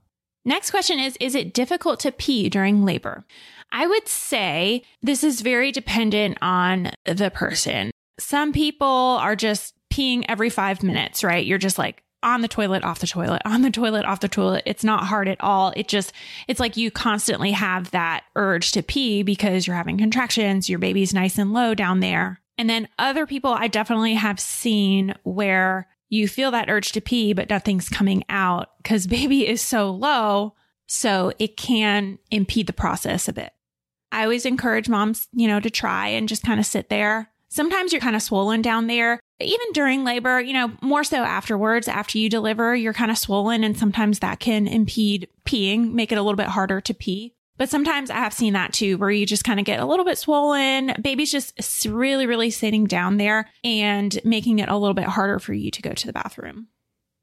Next 0.45 0.71
question 0.71 0.99
is 0.99 1.17
Is 1.21 1.35
it 1.35 1.55
difficult 1.55 2.01
to 2.01 2.13
pee 2.13 2.49
during 2.49 2.85
labor? 2.85 3.25
I 3.73 3.87
would 3.87 4.09
say 4.09 4.83
this 5.03 5.23
is 5.23 5.43
very 5.43 5.71
dependent 5.73 6.39
on 6.43 6.91
the 7.05 7.31
person. 7.31 7.91
Some 8.19 8.53
people 8.53 8.87
are 8.87 9.37
just 9.37 9.75
peeing 9.93 10.25
every 10.29 10.51
five 10.51 10.83
minutes, 10.83 11.23
right? 11.25 11.45
You're 11.45 11.59
just 11.59 11.79
like, 11.79 12.03
on 12.23 12.43
the 12.43 12.49
toilet, 12.49 12.85
off 12.85 12.99
the 12.99 13.07
toilet, 13.07 13.43
on 13.45 13.63
the 13.63 13.71
toilet, 13.71 14.05
off 14.05 14.21
the 14.21 14.29
toilet. 14.29 14.63
It's 14.67 14.85
not 14.85 15.05
hard 15.05 15.29
at 15.29 15.41
all. 15.41 15.73
It 15.75 15.89
just, 15.89 16.13
it's 16.49 16.61
like 16.61 16.77
you 16.77 16.91
constantly 16.91 17.53
have 17.53 17.91
that 17.93 18.25
urge 18.37 18.73
to 18.73 18.83
pee 18.83 19.23
because 19.23 19.67
you're 19.67 19.77
having 19.77 19.99
contractions, 19.99 20.69
your 20.69 20.79
baby's 20.79 21.15
nice 21.15 21.39
and 21.39 21.53
low 21.53 21.75
down 21.75 22.01
there. 22.01 22.41
And 22.59 22.69
then 22.69 22.89
other 22.99 23.27
people 23.27 23.53
I 23.53 23.69
definitely 23.69 24.15
have 24.15 24.39
seen 24.39 25.15
where 25.23 25.89
you 26.11 26.29
feel 26.29 26.51
that 26.51 26.69
urge 26.69 26.93
to 26.93 27.01
pee, 27.01 27.33
but 27.33 27.49
nothing's 27.49 27.89
coming 27.89 28.25
out 28.29 28.69
because 28.83 29.07
baby 29.07 29.49
is 29.49 29.63
so 29.63 29.91
low. 29.91 30.55
So 30.87 31.33
it 31.39 31.57
can 31.57 32.19
impede 32.31 32.67
the 32.67 32.73
process 32.73 33.29
a 33.29 33.33
bit. 33.33 33.53
I 34.13 34.25
always 34.25 34.45
encourage 34.45 34.89
moms, 34.89 35.29
you 35.33 35.47
know, 35.47 35.61
to 35.61 35.71
try 35.71 36.09
and 36.09 36.29
just 36.29 36.43
kind 36.43 36.59
of 36.59 36.67
sit 36.67 36.89
there. 36.89 37.31
Sometimes 37.49 37.93
you're 37.93 38.01
kind 38.01 38.17
of 38.17 38.23
swollen 38.23 38.61
down 38.61 38.89
there 38.89 39.21
even 39.41 39.73
during 39.73 40.05
labor, 40.05 40.41
you 40.41 40.53
know, 40.53 40.73
more 40.81 41.05
so 41.05 41.19
afterwards, 41.19 41.89
after 41.89 42.19
you 42.19 42.29
deliver, 42.29 42.75
you're 42.75 42.93
kind 42.93 43.11
of 43.11 43.19
swollen 43.19 43.65
and 43.65 43.77
sometimes 43.77 44.19
that 44.19 44.41
can 44.41 44.67
impede 44.69 45.29
peeing, 45.45 45.93
make 45.93 46.13
it 46.13 46.19
a 46.19 46.23
little 46.23 46.37
bit 46.37 46.47
harder 46.47 46.81
to 46.81 46.95
pee. 46.95 47.35
But 47.57 47.69
sometimes 47.69 48.09
I 48.09 48.17
have 48.17 48.33
seen 48.33 48.55
that 48.55 48.73
too, 48.73 48.97
where 48.97 49.11
you 49.11 49.27
just 49.27 49.45
kind 49.45 49.61
of 49.61 49.67
get 49.67 49.81
a 49.81 49.85
little 49.85 50.05
bit 50.05 50.17
swollen. 50.17 50.95
Baby's 51.01 51.31
just 51.31 51.85
really, 51.85 52.27
really 52.27 52.51
sitting 52.51 52.87
down 52.87 53.19
there 53.19 53.51
and 53.63 54.19
making 54.25 54.61
it 54.61 54.71
a 54.71 54.77
little 54.79 54.95
bit 54.95 55.05
harder 55.05 55.39
for 55.39 55.53
you 55.53 55.71
to 55.71 55.83
go 55.83 55.93
to 55.93 56.07
the 56.07 56.13
bathroom. 56.13 56.69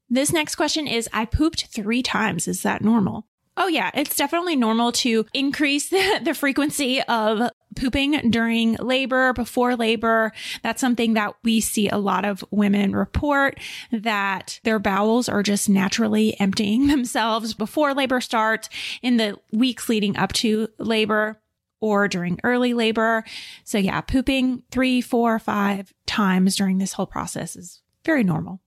This 0.09 0.31
next 0.31 0.55
question 0.55 0.85
is 0.85 1.09
I 1.11 1.25
pooped 1.25 1.65
three 1.67 2.03
times. 2.03 2.47
Is 2.47 2.61
that 2.61 2.83
normal? 2.83 3.25
Oh, 3.57 3.67
yeah, 3.67 3.89
it's 3.95 4.15
definitely 4.15 4.55
normal 4.55 4.91
to 4.93 5.25
increase 5.33 5.89
the, 5.89 6.19
the 6.23 6.35
frequency 6.35 7.01
of 7.01 7.49
pooping 7.77 8.31
during 8.31 8.75
labor, 8.75 9.33
before 9.33 9.75
labor. 9.75 10.31
That's 10.63 10.81
something 10.81 11.13
that 11.13 11.35
we 11.43 11.61
see 11.61 11.89
a 11.89 11.97
lot 11.97 12.25
of 12.25 12.43
women 12.51 12.95
report 12.95 13.59
that 13.91 14.59
their 14.63 14.79
bowels 14.79 15.29
are 15.29 15.43
just 15.43 15.69
naturally 15.69 16.39
emptying 16.39 16.87
themselves 16.87 17.53
before 17.53 17.93
labor 17.93 18.21
starts 18.21 18.69
in 19.01 19.17
the 19.17 19.37
weeks 19.51 19.89
leading 19.89 20.17
up 20.17 20.33
to 20.33 20.67
labor 20.77 21.39
or 21.79 22.07
during 22.07 22.39
early 22.43 22.73
labor. 22.73 23.23
So 23.63 23.77
yeah, 23.77 24.01
pooping 24.01 24.63
three, 24.71 25.01
four, 25.01 25.37
five 25.39 25.93
times 26.05 26.55
during 26.55 26.79
this 26.79 26.93
whole 26.93 27.05
process 27.05 27.55
is 27.55 27.81
very 28.03 28.23
normal. 28.23 28.61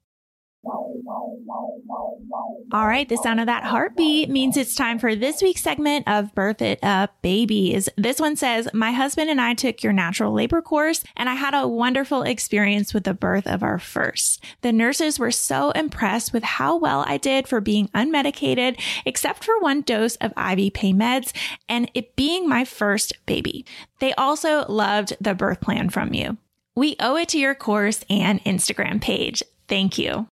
All 2.73 2.87
right, 2.87 3.09
the 3.09 3.17
sound 3.17 3.41
of 3.41 3.47
that 3.47 3.65
heartbeat 3.65 4.31
means 4.31 4.57
it's 4.57 4.75
time 4.75 4.99
for 4.99 5.17
this 5.17 5.43
week's 5.43 5.63
segment 5.63 6.07
of 6.07 6.35
Birth 6.35 6.63
It 6.63 6.79
Up 6.83 7.21
Babies. 7.23 7.89
This 7.97 8.21
one 8.21 8.37
says, 8.37 8.69
My 8.73 8.93
husband 8.93 9.31
and 9.31 9.41
I 9.41 9.55
took 9.55 9.83
your 9.83 9.93
natural 9.93 10.33
labor 10.33 10.63
course, 10.63 11.03
and 11.17 11.29
I 11.29 11.35
had 11.35 11.55
a 11.55 11.67
wonderful 11.67 12.23
experience 12.23 12.95
with 12.95 13.05
the 13.05 13.15
birth 13.15 13.47
of 13.47 13.63
our 13.63 13.79
first. 13.79 14.43
The 14.61 14.73
nurses 14.73 15.19
were 15.19 15.33
so 15.33 15.71
impressed 15.73 16.33
with 16.33 16.45
how 16.45 16.77
well 16.77 17.05
I 17.07 17.17
did 17.17 17.49
for 17.49 17.61
being 17.61 17.89
unmedicated, 17.89 18.81
except 19.05 19.45
for 19.45 19.59
one 19.59 19.83
dose 19.83 20.17
of 20.17 20.33
IV 20.33 20.73
pain 20.75 20.99
meds, 20.99 21.33
and 21.69 21.91
it 21.95 22.15
being 22.17 22.49
my 22.49 22.65
first 22.65 23.13
baby. 23.27 23.67
They 23.99 24.15
also 24.15 24.65
loved 24.69 25.17
the 25.21 25.35
birth 25.35 25.61
plan 25.61 25.91
from 25.91 26.15
you. 26.15 26.39
We 26.77 26.97
owe 27.01 27.17
it 27.17 27.29
to 27.31 27.39
your 27.39 27.55
course 27.55 28.05
and 28.09 28.43
Instagram 28.45 29.01
page. 29.01 29.43
Thank 29.69 29.99
you. 29.99 30.29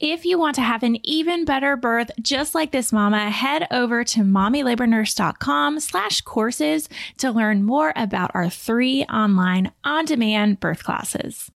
If 0.00 0.24
you 0.24 0.38
want 0.38 0.54
to 0.54 0.62
have 0.62 0.82
an 0.82 0.96
even 1.06 1.44
better 1.44 1.76
birth, 1.76 2.10
just 2.22 2.54
like 2.54 2.70
this 2.70 2.90
mama, 2.90 3.28
head 3.28 3.66
over 3.70 4.02
to 4.02 4.20
mommylabornurse.com 4.20 5.78
slash 5.78 6.22
courses 6.22 6.88
to 7.18 7.30
learn 7.30 7.64
more 7.64 7.92
about 7.94 8.30
our 8.32 8.48
three 8.48 9.04
online 9.04 9.72
on-demand 9.84 10.58
birth 10.58 10.82
classes. 10.84 11.52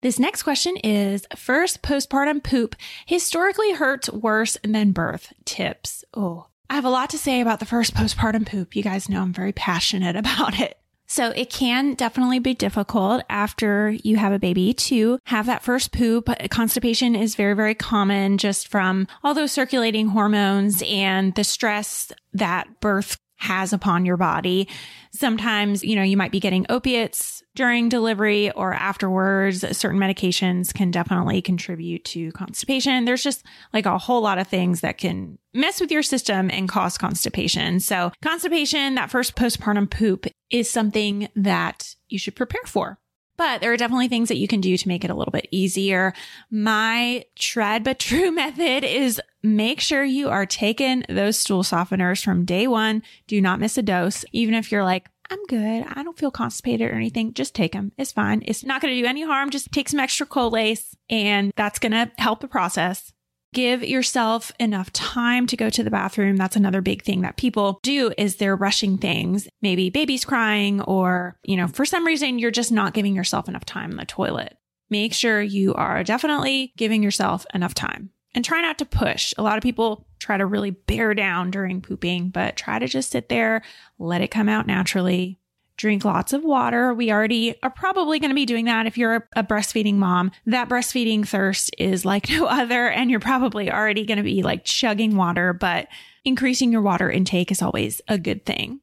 This 0.00 0.20
next 0.20 0.44
question 0.44 0.76
is 0.76 1.26
first 1.34 1.82
postpartum 1.82 2.44
poop 2.44 2.76
historically 3.04 3.72
hurts 3.72 4.08
worse 4.10 4.56
than 4.62 4.92
birth 4.92 5.32
tips. 5.44 6.04
Oh, 6.14 6.46
I 6.70 6.76
have 6.76 6.84
a 6.84 6.90
lot 6.90 7.10
to 7.10 7.18
say 7.18 7.40
about 7.40 7.58
the 7.58 7.66
first 7.66 7.94
postpartum 7.94 8.46
poop. 8.46 8.76
You 8.76 8.84
guys 8.84 9.08
know 9.08 9.22
I'm 9.22 9.32
very 9.32 9.52
passionate 9.52 10.14
about 10.24 10.60
it. 10.60 10.78
So 11.06 11.30
it 11.30 11.50
can 11.50 11.94
definitely 11.94 12.38
be 12.38 12.54
difficult 12.54 13.22
after 13.28 13.90
you 14.02 14.16
have 14.16 14.32
a 14.32 14.38
baby 14.38 14.74
to 14.74 15.18
have 15.24 15.46
that 15.46 15.62
first 15.62 15.92
poop. 15.92 16.28
Constipation 16.50 17.14
is 17.14 17.34
very, 17.34 17.54
very 17.54 17.74
common 17.74 18.38
just 18.38 18.68
from 18.68 19.06
all 19.22 19.34
those 19.34 19.52
circulating 19.52 20.08
hormones 20.08 20.82
and 20.86 21.34
the 21.34 21.44
stress 21.44 22.12
that 22.32 22.80
birth 22.80 23.18
has 23.38 23.72
upon 23.72 24.06
your 24.06 24.16
body. 24.16 24.66
Sometimes, 25.12 25.84
you 25.84 25.94
know, 25.94 26.02
you 26.02 26.16
might 26.16 26.32
be 26.32 26.40
getting 26.40 26.66
opiates 26.70 27.42
during 27.54 27.88
delivery 27.88 28.50
or 28.52 28.72
afterwards. 28.72 29.64
Certain 29.76 30.00
medications 30.00 30.72
can 30.72 30.90
definitely 30.90 31.42
contribute 31.42 32.04
to 32.06 32.32
constipation. 32.32 33.04
There's 33.04 33.22
just 33.22 33.44
like 33.72 33.86
a 33.86 33.98
whole 33.98 34.22
lot 34.22 34.38
of 34.38 34.46
things 34.46 34.80
that 34.80 34.98
can 34.98 35.38
mess 35.54 35.80
with 35.80 35.90
your 35.90 36.02
system 36.02 36.50
and 36.50 36.68
cause 36.68 36.98
constipation. 36.98 37.80
So 37.80 38.10
constipation, 38.22 38.94
that 38.94 39.10
first 39.10 39.36
postpartum 39.36 39.90
poop 39.90 40.26
is 40.50 40.70
something 40.70 41.28
that 41.34 41.94
you 42.08 42.18
should 42.18 42.36
prepare 42.36 42.64
for. 42.64 42.98
But 43.36 43.60
there 43.60 43.72
are 43.72 43.76
definitely 43.76 44.08
things 44.08 44.28
that 44.28 44.38
you 44.38 44.48
can 44.48 44.60
do 44.60 44.76
to 44.76 44.88
make 44.88 45.04
it 45.04 45.10
a 45.10 45.14
little 45.14 45.32
bit 45.32 45.48
easier. 45.50 46.14
My 46.50 47.24
tried 47.34 47.84
but 47.84 47.98
true 47.98 48.30
method 48.32 48.84
is 48.84 49.20
make 49.42 49.80
sure 49.80 50.04
you 50.04 50.30
are 50.30 50.46
taking 50.46 51.04
those 51.08 51.38
stool 51.38 51.62
softeners 51.62 52.24
from 52.24 52.44
day 52.44 52.66
one. 52.66 53.02
Do 53.26 53.40
not 53.40 53.60
miss 53.60 53.76
a 53.76 53.82
dose. 53.82 54.24
Even 54.32 54.54
if 54.54 54.72
you're 54.72 54.84
like, 54.84 55.08
I'm 55.30 55.44
good. 55.46 55.84
I 55.88 56.02
don't 56.02 56.18
feel 56.18 56.30
constipated 56.30 56.90
or 56.90 56.94
anything. 56.94 57.34
Just 57.34 57.54
take 57.54 57.72
them. 57.72 57.92
It's 57.98 58.12
fine. 58.12 58.42
It's 58.46 58.64
not 58.64 58.80
going 58.80 58.94
to 58.94 59.00
do 59.00 59.06
any 59.06 59.24
harm. 59.24 59.50
Just 59.50 59.72
take 59.72 59.88
some 59.88 60.00
extra 60.00 60.24
Colace 60.24 60.96
and 61.10 61.52
that's 61.56 61.78
going 61.78 61.92
to 61.92 62.10
help 62.18 62.40
the 62.40 62.48
process. 62.48 63.12
Give 63.56 63.82
yourself 63.82 64.52
enough 64.60 64.92
time 64.92 65.46
to 65.46 65.56
go 65.56 65.70
to 65.70 65.82
the 65.82 65.90
bathroom. 65.90 66.36
That's 66.36 66.56
another 66.56 66.82
big 66.82 67.02
thing 67.02 67.22
that 67.22 67.38
people 67.38 67.80
do 67.82 68.12
is 68.18 68.36
they're 68.36 68.54
rushing 68.54 68.98
things. 68.98 69.48
Maybe 69.62 69.88
baby's 69.88 70.26
crying 70.26 70.82
or, 70.82 71.38
you 71.42 71.56
know, 71.56 71.66
for 71.66 71.86
some 71.86 72.06
reason 72.06 72.38
you're 72.38 72.50
just 72.50 72.70
not 72.70 72.92
giving 72.92 73.16
yourself 73.16 73.48
enough 73.48 73.64
time 73.64 73.92
in 73.92 73.96
the 73.96 74.04
toilet. 74.04 74.58
Make 74.90 75.14
sure 75.14 75.40
you 75.40 75.72
are 75.72 76.04
definitely 76.04 76.74
giving 76.76 77.02
yourself 77.02 77.46
enough 77.54 77.72
time. 77.72 78.10
And 78.34 78.44
try 78.44 78.60
not 78.60 78.76
to 78.80 78.84
push. 78.84 79.32
A 79.38 79.42
lot 79.42 79.56
of 79.56 79.62
people 79.62 80.06
try 80.18 80.36
to 80.36 80.44
really 80.44 80.72
bear 80.72 81.14
down 81.14 81.50
during 81.50 81.80
pooping, 81.80 82.28
but 82.28 82.56
try 82.56 82.78
to 82.78 82.86
just 82.86 83.10
sit 83.10 83.30
there, 83.30 83.62
let 83.98 84.20
it 84.20 84.30
come 84.30 84.50
out 84.50 84.66
naturally. 84.66 85.40
Drink 85.76 86.04
lots 86.04 86.32
of 86.32 86.42
water. 86.42 86.94
We 86.94 87.12
already 87.12 87.54
are 87.62 87.70
probably 87.70 88.18
going 88.18 88.30
to 88.30 88.34
be 88.34 88.46
doing 88.46 88.64
that 88.64 88.86
if 88.86 88.96
you're 88.96 89.28
a 89.36 89.44
breastfeeding 89.44 89.96
mom. 89.96 90.32
That 90.46 90.68
breastfeeding 90.68 91.26
thirst 91.28 91.74
is 91.78 92.04
like 92.04 92.30
no 92.30 92.46
other, 92.46 92.88
and 92.88 93.10
you're 93.10 93.20
probably 93.20 93.70
already 93.70 94.06
going 94.06 94.18
to 94.18 94.22
be 94.22 94.42
like 94.42 94.64
chugging 94.64 95.16
water, 95.16 95.52
but 95.52 95.88
increasing 96.24 96.72
your 96.72 96.82
water 96.82 97.10
intake 97.10 97.50
is 97.50 97.62
always 97.62 98.00
a 98.08 98.18
good 98.18 98.46
thing. 98.46 98.80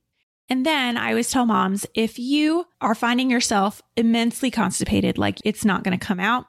And 0.50 0.66
then 0.66 0.98
I 0.98 1.10
always 1.10 1.32
tell 1.32 1.46
moms 1.46 1.86
if 1.96 2.20
you 2.20 2.66
are 2.82 2.96
finding 2.96 3.32
yourself 3.32 3.82
immensely 3.96 4.52
constipated, 4.52 5.18
like 5.18 5.40
it's 5.44 5.66
not 5.66 5.84
going 5.84 5.98
to 5.98 6.06
come 6.06 6.20
out, 6.20 6.46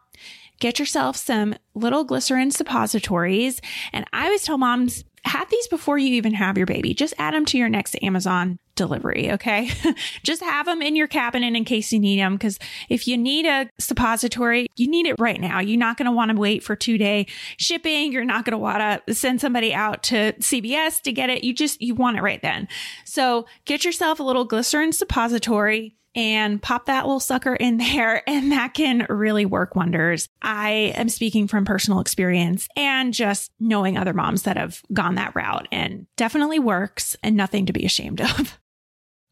get 0.61 0.79
yourself 0.79 1.17
some 1.17 1.55
little 1.75 2.05
glycerin 2.05 2.51
suppositories. 2.51 3.61
And 3.93 4.05
I 4.13 4.27
always 4.27 4.43
tell 4.43 4.59
moms, 4.59 5.05
have 5.25 5.49
these 5.51 5.69
before 5.69 5.99
you 5.99 6.15
even 6.15 6.35
have 6.35 6.57
your 6.57 6.67
baby. 6.67 6.95
Just 6.95 7.15
add 7.19 7.35
them 7.35 7.45
to 7.47 7.59
your 7.59 7.69
next 7.69 7.97
Amazon 8.03 8.59
delivery. 8.75 9.33
Okay. 9.33 9.71
Just 10.23 10.43
have 10.43 10.67
them 10.67 10.83
in 10.83 10.97
your 10.97 11.07
cabinet 11.07 11.55
in 11.55 11.65
case 11.65 11.93
you 11.93 12.01
need 12.01 12.19
them. 12.19 12.37
Cause 12.39 12.59
if 12.89 13.09
you 13.09 13.17
need 13.17 13.47
a 13.47 13.71
suppository, 13.79 14.67
you 14.77 14.89
need 14.89 15.07
it 15.07 15.17
right 15.19 15.41
now. 15.41 15.61
You're 15.61 15.79
not 15.79 15.97
going 15.97 16.07
to 16.07 16.13
want 16.13 16.31
to 16.31 16.37
wait 16.37 16.63
for 16.63 16.77
two 16.77 16.99
day 16.99 17.27
shipping. 17.57 18.13
You're 18.13 18.25
not 18.25 18.45
going 18.45 18.53
to 18.53 18.59
want 18.59 19.07
to 19.07 19.15
send 19.15 19.41
somebody 19.41 19.73
out 19.73 20.03
to 20.05 20.33
CVS 20.35 21.01
to 21.03 21.13
get 21.13 21.31
it. 21.31 21.45
You 21.45 21.55
just, 21.55 21.81
you 21.81 21.95
want 21.95 22.19
it 22.19 22.23
right 22.23 22.43
then. 22.43 22.69
So 23.05 23.47
get 23.65 23.85
yourself 23.85 24.21
a 24.21 24.25
little 24.25 24.45
glycerin 24.45 24.93
suppository 24.93 25.97
and 26.15 26.63
pop 26.63 26.87
that 26.87 27.07
little 27.07 27.21
sucker 27.21 27.55
in 27.55 27.77
there 27.79 28.23
and 28.29 28.53
that 28.53 28.75
can 28.75 29.07
really 29.09 29.47
work 29.47 29.75
wonders. 29.75 30.29
I 30.43 30.93
am 30.97 31.09
speaking 31.09 31.49
from 31.49 31.65
personal 31.65 32.01
experience 32.01 32.69
and 32.77 33.13
just 33.13 33.51
knowing 33.59 33.97
other 33.97 34.13
moms 34.13 34.43
that 34.43 34.57
have 34.57 34.83
gone 34.93 35.17
that 35.17 35.35
route 35.35 35.69
and 35.73 36.07
definitely 36.17 36.59
works 36.59 37.17
and 37.23 37.37
nothing 37.37 37.67
to 37.67 37.73
be 37.73 37.85
ashamed 37.85 38.21
of. 38.21 38.59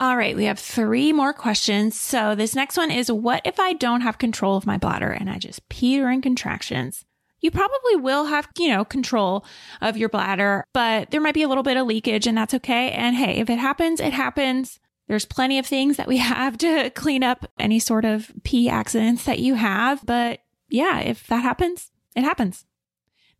All 0.00 0.16
right, 0.16 0.34
we 0.34 0.46
have 0.46 0.58
three 0.58 1.12
more 1.12 1.32
questions. 1.32 1.98
So 2.00 2.34
this 2.34 2.56
next 2.56 2.76
one 2.76 2.90
is 2.90 3.12
what 3.12 3.40
if 3.44 3.60
I 3.60 3.72
don't 3.72 4.00
have 4.00 4.18
control 4.18 4.56
of 4.56 4.66
my 4.66 4.76
bladder 4.76 5.10
and 5.10 5.30
I 5.30 5.38
just 5.38 5.68
pee 5.68 5.96
during 5.96 6.20
contractions? 6.20 7.04
You 7.40 7.52
probably 7.52 7.96
will 7.96 8.24
have, 8.24 8.48
you 8.58 8.68
know, 8.68 8.84
control 8.84 9.44
of 9.80 9.96
your 9.96 10.08
bladder, 10.08 10.64
but 10.72 11.10
there 11.10 11.20
might 11.20 11.34
be 11.34 11.42
a 11.42 11.48
little 11.48 11.62
bit 11.62 11.76
of 11.76 11.86
leakage 11.86 12.26
and 12.26 12.36
that's 12.36 12.54
okay. 12.54 12.90
And 12.90 13.14
hey, 13.14 13.38
if 13.38 13.48
it 13.48 13.58
happens, 13.58 14.00
it 14.00 14.12
happens. 14.12 14.80
There's 15.12 15.26
plenty 15.26 15.58
of 15.58 15.66
things 15.66 15.98
that 15.98 16.08
we 16.08 16.16
have 16.32 16.56
to 16.56 16.88
clean 16.88 17.22
up 17.22 17.44
any 17.58 17.78
sort 17.78 18.06
of 18.06 18.32
pee 18.44 18.70
accidents 18.70 19.24
that 19.24 19.40
you 19.40 19.56
have. 19.56 20.00
But 20.06 20.40
yeah, 20.70 21.00
if 21.00 21.26
that 21.26 21.42
happens, 21.42 21.90
it 22.16 22.22
happens. 22.24 22.64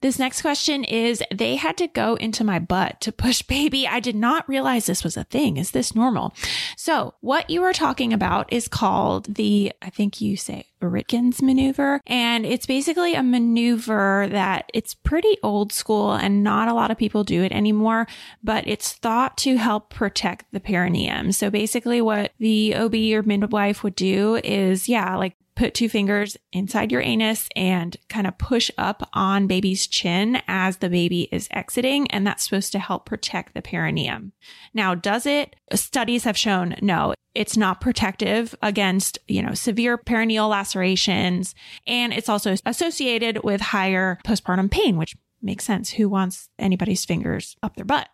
This 0.03 0.19
next 0.19 0.43
question 0.43 0.83
is 0.83 1.23
they 1.33 1.55
had 1.55 1.77
to 1.77 1.87
go 1.87 2.17
into 2.17 2.43
my 2.43 2.59
butt 2.59 3.01
to 3.03 3.13
push 3.13 3.41
baby. 3.53 3.87
I 3.87 4.01
did 4.01 4.17
not 4.17 4.49
realize 4.49 4.87
this 4.87 5.05
was 5.05 5.17
a 5.17 5.25
thing. 5.25 5.57
Is 5.57 5.71
this 5.71 5.95
normal? 5.95 6.35
So 6.77 7.15
what 7.21 7.49
you 7.49 7.63
are 7.63 7.73
talking 7.73 8.13
about 8.13 8.53
is 8.53 8.67
called 8.67 9.33
the, 9.37 9.73
I 9.81 9.91
think 9.91 10.21
you 10.21 10.37
say 10.37 10.67
Ritgen's 10.81 11.41
maneuver. 11.41 12.01
And 12.07 12.45
it's 12.45 12.67
basically 12.67 13.15
a 13.15 13.23
maneuver 13.23 14.27
that 14.31 14.69
it's 14.75 14.95
pretty 14.95 15.37
old 15.45 15.73
school 15.73 16.13
and 16.13 16.43
not 16.43 16.67
a 16.67 16.75
lot 16.75 16.91
of 16.91 16.99
people 16.99 17.23
do 17.23 17.45
it 17.45 17.53
anymore, 17.53 18.09
but 18.43 18.67
it's 18.67 18.95
thought 18.95 19.39
to 19.39 19.57
help 19.57 19.91
protect 19.91 20.47
the 20.51 20.59
perineum. 20.59 21.31
So 21.31 21.49
basically 21.49 22.03
what 22.03 22.33
the 22.39 22.75
OB 22.75 22.95
or 22.95 23.23
midwife 23.23 23.85
would 23.85 23.95
do 23.95 24.41
is, 24.43 24.89
yeah, 24.89 25.17
like 25.17 25.37
put 25.55 25.75
two 25.75 25.89
fingers 25.89 26.37
inside 26.53 26.91
your 26.91 27.03
anus 27.03 27.49
and 27.55 27.97
kind 28.09 28.27
of 28.27 28.39
push 28.39 28.71
up 28.79 29.09
on 29.13 29.47
baby's 29.47 29.87
chin 29.87 30.41
as 30.49 30.79
the 30.79 30.89
baby 30.89 31.29
is 31.31 31.49
exiting. 31.51 32.11
And 32.11 32.27
that's 32.27 32.45
supposed 32.45 32.73
to 32.73 32.79
help 32.79 33.07
protect 33.07 33.55
the 33.55 33.63
perineum. 33.63 34.33
Now, 34.73 34.95
does 34.95 35.27
it? 35.27 35.57
Studies 35.75 36.25
have 36.25 36.37
shown 36.37 36.77
no, 36.81 37.15
it's 37.35 37.57
not 37.57 37.81
protective 37.81 38.55
against, 38.63 39.19
you 39.29 39.43
know, 39.43 39.55
severe 39.55 39.99
perineal 39.99 40.49
lacerations. 40.49 41.55
And 41.87 42.13
it's 42.13 42.29
also 42.29 42.55
associated 42.67 43.43
with 43.45 43.61
higher 43.61 44.19
postpartum 44.25 44.71
pain, 44.71 44.97
which 44.97 45.17
makes 45.41 45.65
sense. 45.65 45.91
Who 45.91 46.09
wants 46.09 46.49
anybody's 46.59 47.05
fingers 47.05 47.57
up 47.63 47.77
their 47.77 47.85
butt? 47.85 48.09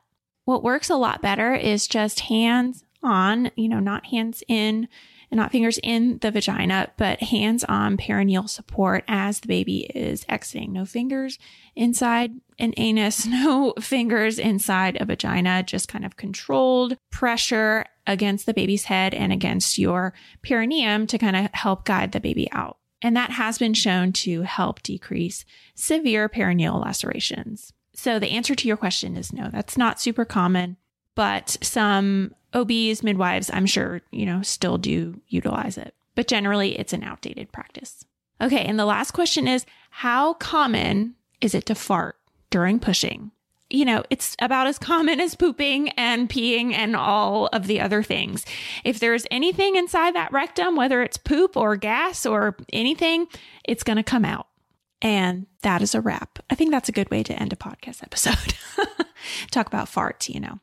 What 0.44 0.62
works 0.62 0.88
a 0.88 0.96
lot 0.96 1.20
better 1.20 1.54
is 1.54 1.86
just 1.86 2.20
hands 2.20 2.84
on, 3.02 3.50
you 3.54 3.68
know, 3.68 3.80
not 3.80 4.06
hands 4.06 4.42
in 4.48 4.88
and 5.30 5.38
not 5.38 5.52
fingers 5.52 5.78
in 5.82 6.18
the 6.18 6.30
vagina, 6.30 6.90
but 6.96 7.22
hands 7.22 7.64
on 7.64 7.96
perineal 7.96 8.48
support 8.48 9.04
as 9.08 9.40
the 9.40 9.48
baby 9.48 9.80
is 9.94 10.24
exiting. 10.28 10.72
No 10.72 10.84
fingers 10.84 11.38
inside 11.76 12.32
an 12.58 12.74
anus, 12.76 13.26
no 13.26 13.74
fingers 13.80 14.38
inside 14.38 14.96
a 15.00 15.04
vagina, 15.04 15.62
just 15.62 15.88
kind 15.88 16.04
of 16.04 16.16
controlled 16.16 16.96
pressure 17.10 17.84
against 18.06 18.46
the 18.46 18.54
baby's 18.54 18.84
head 18.84 19.14
and 19.14 19.32
against 19.32 19.78
your 19.78 20.14
perineum 20.42 21.06
to 21.06 21.18
kind 21.18 21.36
of 21.36 21.50
help 21.52 21.84
guide 21.84 22.12
the 22.12 22.20
baby 22.20 22.50
out. 22.52 22.78
And 23.02 23.16
that 23.16 23.30
has 23.30 23.58
been 23.58 23.74
shown 23.74 24.12
to 24.14 24.42
help 24.42 24.82
decrease 24.82 25.44
severe 25.74 26.28
perineal 26.28 26.82
lacerations. 26.82 27.72
So 27.94 28.18
the 28.18 28.30
answer 28.30 28.54
to 28.54 28.68
your 28.68 28.76
question 28.76 29.16
is 29.16 29.32
no, 29.32 29.50
that's 29.50 29.76
not 29.76 30.00
super 30.00 30.24
common, 30.24 30.76
but 31.18 31.56
some 31.62 32.32
OBs, 32.54 33.02
midwives, 33.02 33.50
I'm 33.52 33.66
sure, 33.66 34.02
you 34.12 34.24
know, 34.24 34.40
still 34.42 34.78
do 34.78 35.20
utilize 35.26 35.76
it, 35.76 35.92
but 36.14 36.28
generally 36.28 36.78
it's 36.78 36.92
an 36.92 37.02
outdated 37.02 37.50
practice. 37.50 38.04
Okay. 38.40 38.64
And 38.64 38.78
the 38.78 38.84
last 38.84 39.10
question 39.10 39.48
is 39.48 39.66
how 39.90 40.34
common 40.34 41.16
is 41.40 41.56
it 41.56 41.66
to 41.66 41.74
fart 41.74 42.14
during 42.50 42.78
pushing? 42.78 43.32
You 43.68 43.84
know, 43.84 44.04
it's 44.10 44.36
about 44.40 44.68
as 44.68 44.78
common 44.78 45.18
as 45.18 45.34
pooping 45.34 45.88
and 45.96 46.28
peeing 46.28 46.72
and 46.72 46.94
all 46.94 47.48
of 47.48 47.66
the 47.66 47.80
other 47.80 48.04
things. 48.04 48.46
If 48.84 49.00
there's 49.00 49.26
anything 49.28 49.74
inside 49.74 50.14
that 50.14 50.30
rectum, 50.30 50.76
whether 50.76 51.02
it's 51.02 51.16
poop 51.16 51.56
or 51.56 51.74
gas 51.74 52.26
or 52.26 52.56
anything, 52.72 53.26
it's 53.64 53.82
going 53.82 53.96
to 53.96 54.04
come 54.04 54.24
out. 54.24 54.46
And 55.02 55.48
that 55.62 55.82
is 55.82 55.96
a 55.96 56.00
wrap. 56.00 56.38
I 56.48 56.54
think 56.54 56.70
that's 56.70 56.88
a 56.88 56.92
good 56.92 57.10
way 57.10 57.24
to 57.24 57.34
end 57.34 57.52
a 57.52 57.56
podcast 57.56 58.04
episode. 58.04 58.54
Talk 59.50 59.66
about 59.66 59.88
farts, 59.88 60.32
you 60.32 60.38
know. 60.38 60.60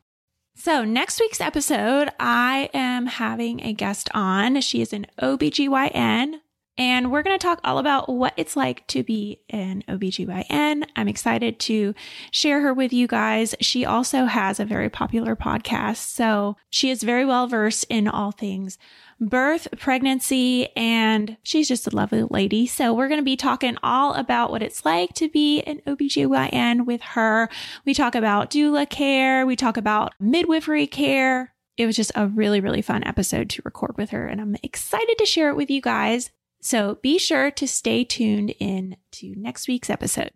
So, 0.58 0.84
next 0.84 1.20
week's 1.20 1.42
episode, 1.42 2.08
I 2.18 2.70
am 2.72 3.04
having 3.06 3.60
a 3.60 3.74
guest 3.74 4.08
on. 4.14 4.62
She 4.62 4.80
is 4.80 4.94
an 4.94 5.06
OBGYN, 5.20 6.40
and 6.78 7.10
we're 7.10 7.22
going 7.22 7.38
to 7.38 7.42
talk 7.42 7.60
all 7.64 7.78
about 7.78 8.08
what 8.08 8.34
it's 8.36 8.56
like 8.56 8.86
to 8.88 9.02
be 9.02 9.40
an 9.50 9.82
OBGYN. 9.88 10.84
I'm 10.94 11.08
excited 11.08 11.58
to 11.60 11.94
share 12.30 12.60
her 12.60 12.74
with 12.74 12.92
you 12.92 13.06
guys. 13.06 13.54
She 13.60 13.84
also 13.84 14.26
has 14.26 14.60
a 14.60 14.64
very 14.64 14.90
popular 14.90 15.34
podcast, 15.34 15.96
so 15.96 16.56
she 16.68 16.90
is 16.90 17.02
very 17.02 17.24
well 17.24 17.46
versed 17.46 17.86
in 17.88 18.08
all 18.08 18.32
things 18.32 18.78
birth, 19.18 19.68
pregnancy, 19.78 20.68
and 20.76 21.38
she's 21.42 21.68
just 21.68 21.86
a 21.86 21.96
lovely 21.96 22.22
lady. 22.28 22.66
So 22.66 22.92
we're 22.92 23.08
going 23.08 23.20
to 23.20 23.24
be 23.24 23.36
talking 23.36 23.78
all 23.82 24.12
about 24.14 24.50
what 24.50 24.62
it's 24.62 24.84
like 24.84 25.14
to 25.14 25.28
be 25.28 25.62
an 25.62 25.80
OBGYN 25.86 26.84
with 26.84 27.00
her. 27.00 27.48
We 27.84 27.94
talk 27.94 28.14
about 28.14 28.50
doula 28.50 28.88
care. 28.88 29.46
We 29.46 29.56
talk 29.56 29.76
about 29.76 30.12
midwifery 30.20 30.86
care. 30.86 31.54
It 31.76 31.86
was 31.86 31.96
just 31.96 32.12
a 32.14 32.26
really, 32.26 32.60
really 32.60 32.82
fun 32.82 33.04
episode 33.04 33.50
to 33.50 33.62
record 33.64 33.96
with 33.96 34.10
her, 34.10 34.26
and 34.26 34.40
I'm 34.40 34.56
excited 34.62 35.16
to 35.18 35.26
share 35.26 35.50
it 35.50 35.56
with 35.56 35.70
you 35.70 35.80
guys. 35.80 36.30
So 36.66 36.96
be 36.96 37.16
sure 37.20 37.52
to 37.52 37.68
stay 37.68 38.02
tuned 38.02 38.52
in 38.58 38.96
to 39.12 39.32
next 39.36 39.68
week's 39.68 39.88
episode. 39.88 40.32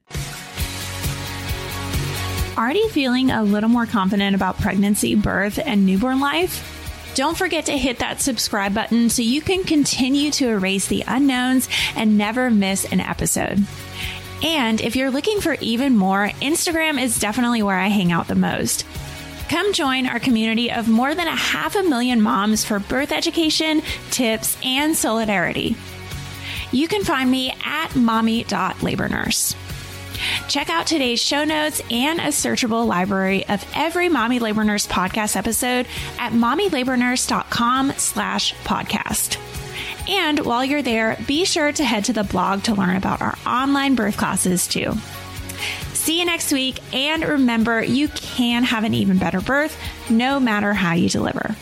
Already 2.57 2.89
feeling 2.91 3.33
a 3.33 3.43
little 3.43 3.69
more 3.69 3.85
confident 3.85 4.37
about 4.37 4.61
pregnancy, 4.61 5.17
birth, 5.17 5.59
and 5.59 5.85
newborn 5.85 6.21
life? 6.21 6.65
Don't 7.17 7.37
forget 7.37 7.67
to 7.67 7.77
hit 7.77 7.99
that 7.99 8.21
subscribe 8.21 8.73
button 8.73 9.11
so 9.11 9.23
you 9.23 9.41
can 9.41 9.65
continue 9.65 10.31
to 10.31 10.51
erase 10.51 10.87
the 10.87 11.03
unknowns 11.09 11.69
and 11.97 12.17
never 12.17 12.49
miss 12.49 12.85
an 12.93 13.01
episode. 13.01 13.67
And 14.45 14.81
if 14.81 14.95
you're 14.95 15.11
looking 15.11 15.41
for 15.41 15.57
even 15.61 15.97
more, 15.97 16.29
Instagram 16.41 17.03
is 17.03 17.19
definitely 17.19 17.65
where 17.65 17.77
I 17.77 17.89
hang 17.89 18.13
out 18.13 18.29
the 18.29 18.37
most. 18.37 18.87
Come 19.49 19.73
join 19.73 20.07
our 20.07 20.21
community 20.21 20.71
of 20.71 20.87
more 20.87 21.13
than 21.13 21.27
a 21.27 21.35
half 21.35 21.75
a 21.75 21.83
million 21.83 22.23
moms 22.23 22.65
for 22.65 22.79
birth 22.79 23.11
education, 23.11 23.83
tips, 24.13 24.57
and 24.63 24.97
solidarity. 24.97 25.75
You 26.73 26.89
can 26.89 27.05
find 27.05 27.31
me 27.31 27.55
at 27.65 27.95
mommy.labornurse. 27.97 29.57
Check 30.49 30.69
out 30.69 30.87
today's 30.87 31.21
show 31.21 31.45
notes 31.45 31.81
and 31.91 32.21
a 32.21 32.25
searchable 32.25 32.87
library 32.87 33.47
of 33.49 33.65
every 33.75 34.09
Mommy 34.09 34.39
Labor 34.39 34.65
Nurse 34.65 34.87
podcast 34.87 35.37
episode 35.37 35.87
at 36.19 36.33
mommylabornurse.com 36.33 37.93
slash 37.97 38.55
podcast. 38.57 39.39
And 40.09 40.41
while 40.41 40.65
you're 40.65 40.83
there, 40.83 41.17
be 41.27 41.45
sure 41.45 41.73
to 41.73 41.85
head 41.85 42.05
to 42.07 42.13
the 42.13 42.25
blog 42.25 42.65
to 42.65 42.75
learn 42.75 42.97
about 42.97 43.23
our 43.23 43.37
online 43.47 43.95
birth 43.95 44.17
classes 44.17 44.67
too. 44.67 44.95
See 45.93 46.19
you 46.19 46.25
next 46.25 46.53
week, 46.53 46.81
and 46.95 47.23
remember, 47.23 47.83
you 47.83 48.09
can 48.09 48.65
have 48.65 48.85
an 48.85 48.95
even 48.95 49.19
better 49.19 49.41
birth 49.41 49.77
no 50.11 50.41
matter 50.41 50.73
how 50.73 50.95
you 50.95 51.09
deliver. 51.09 51.55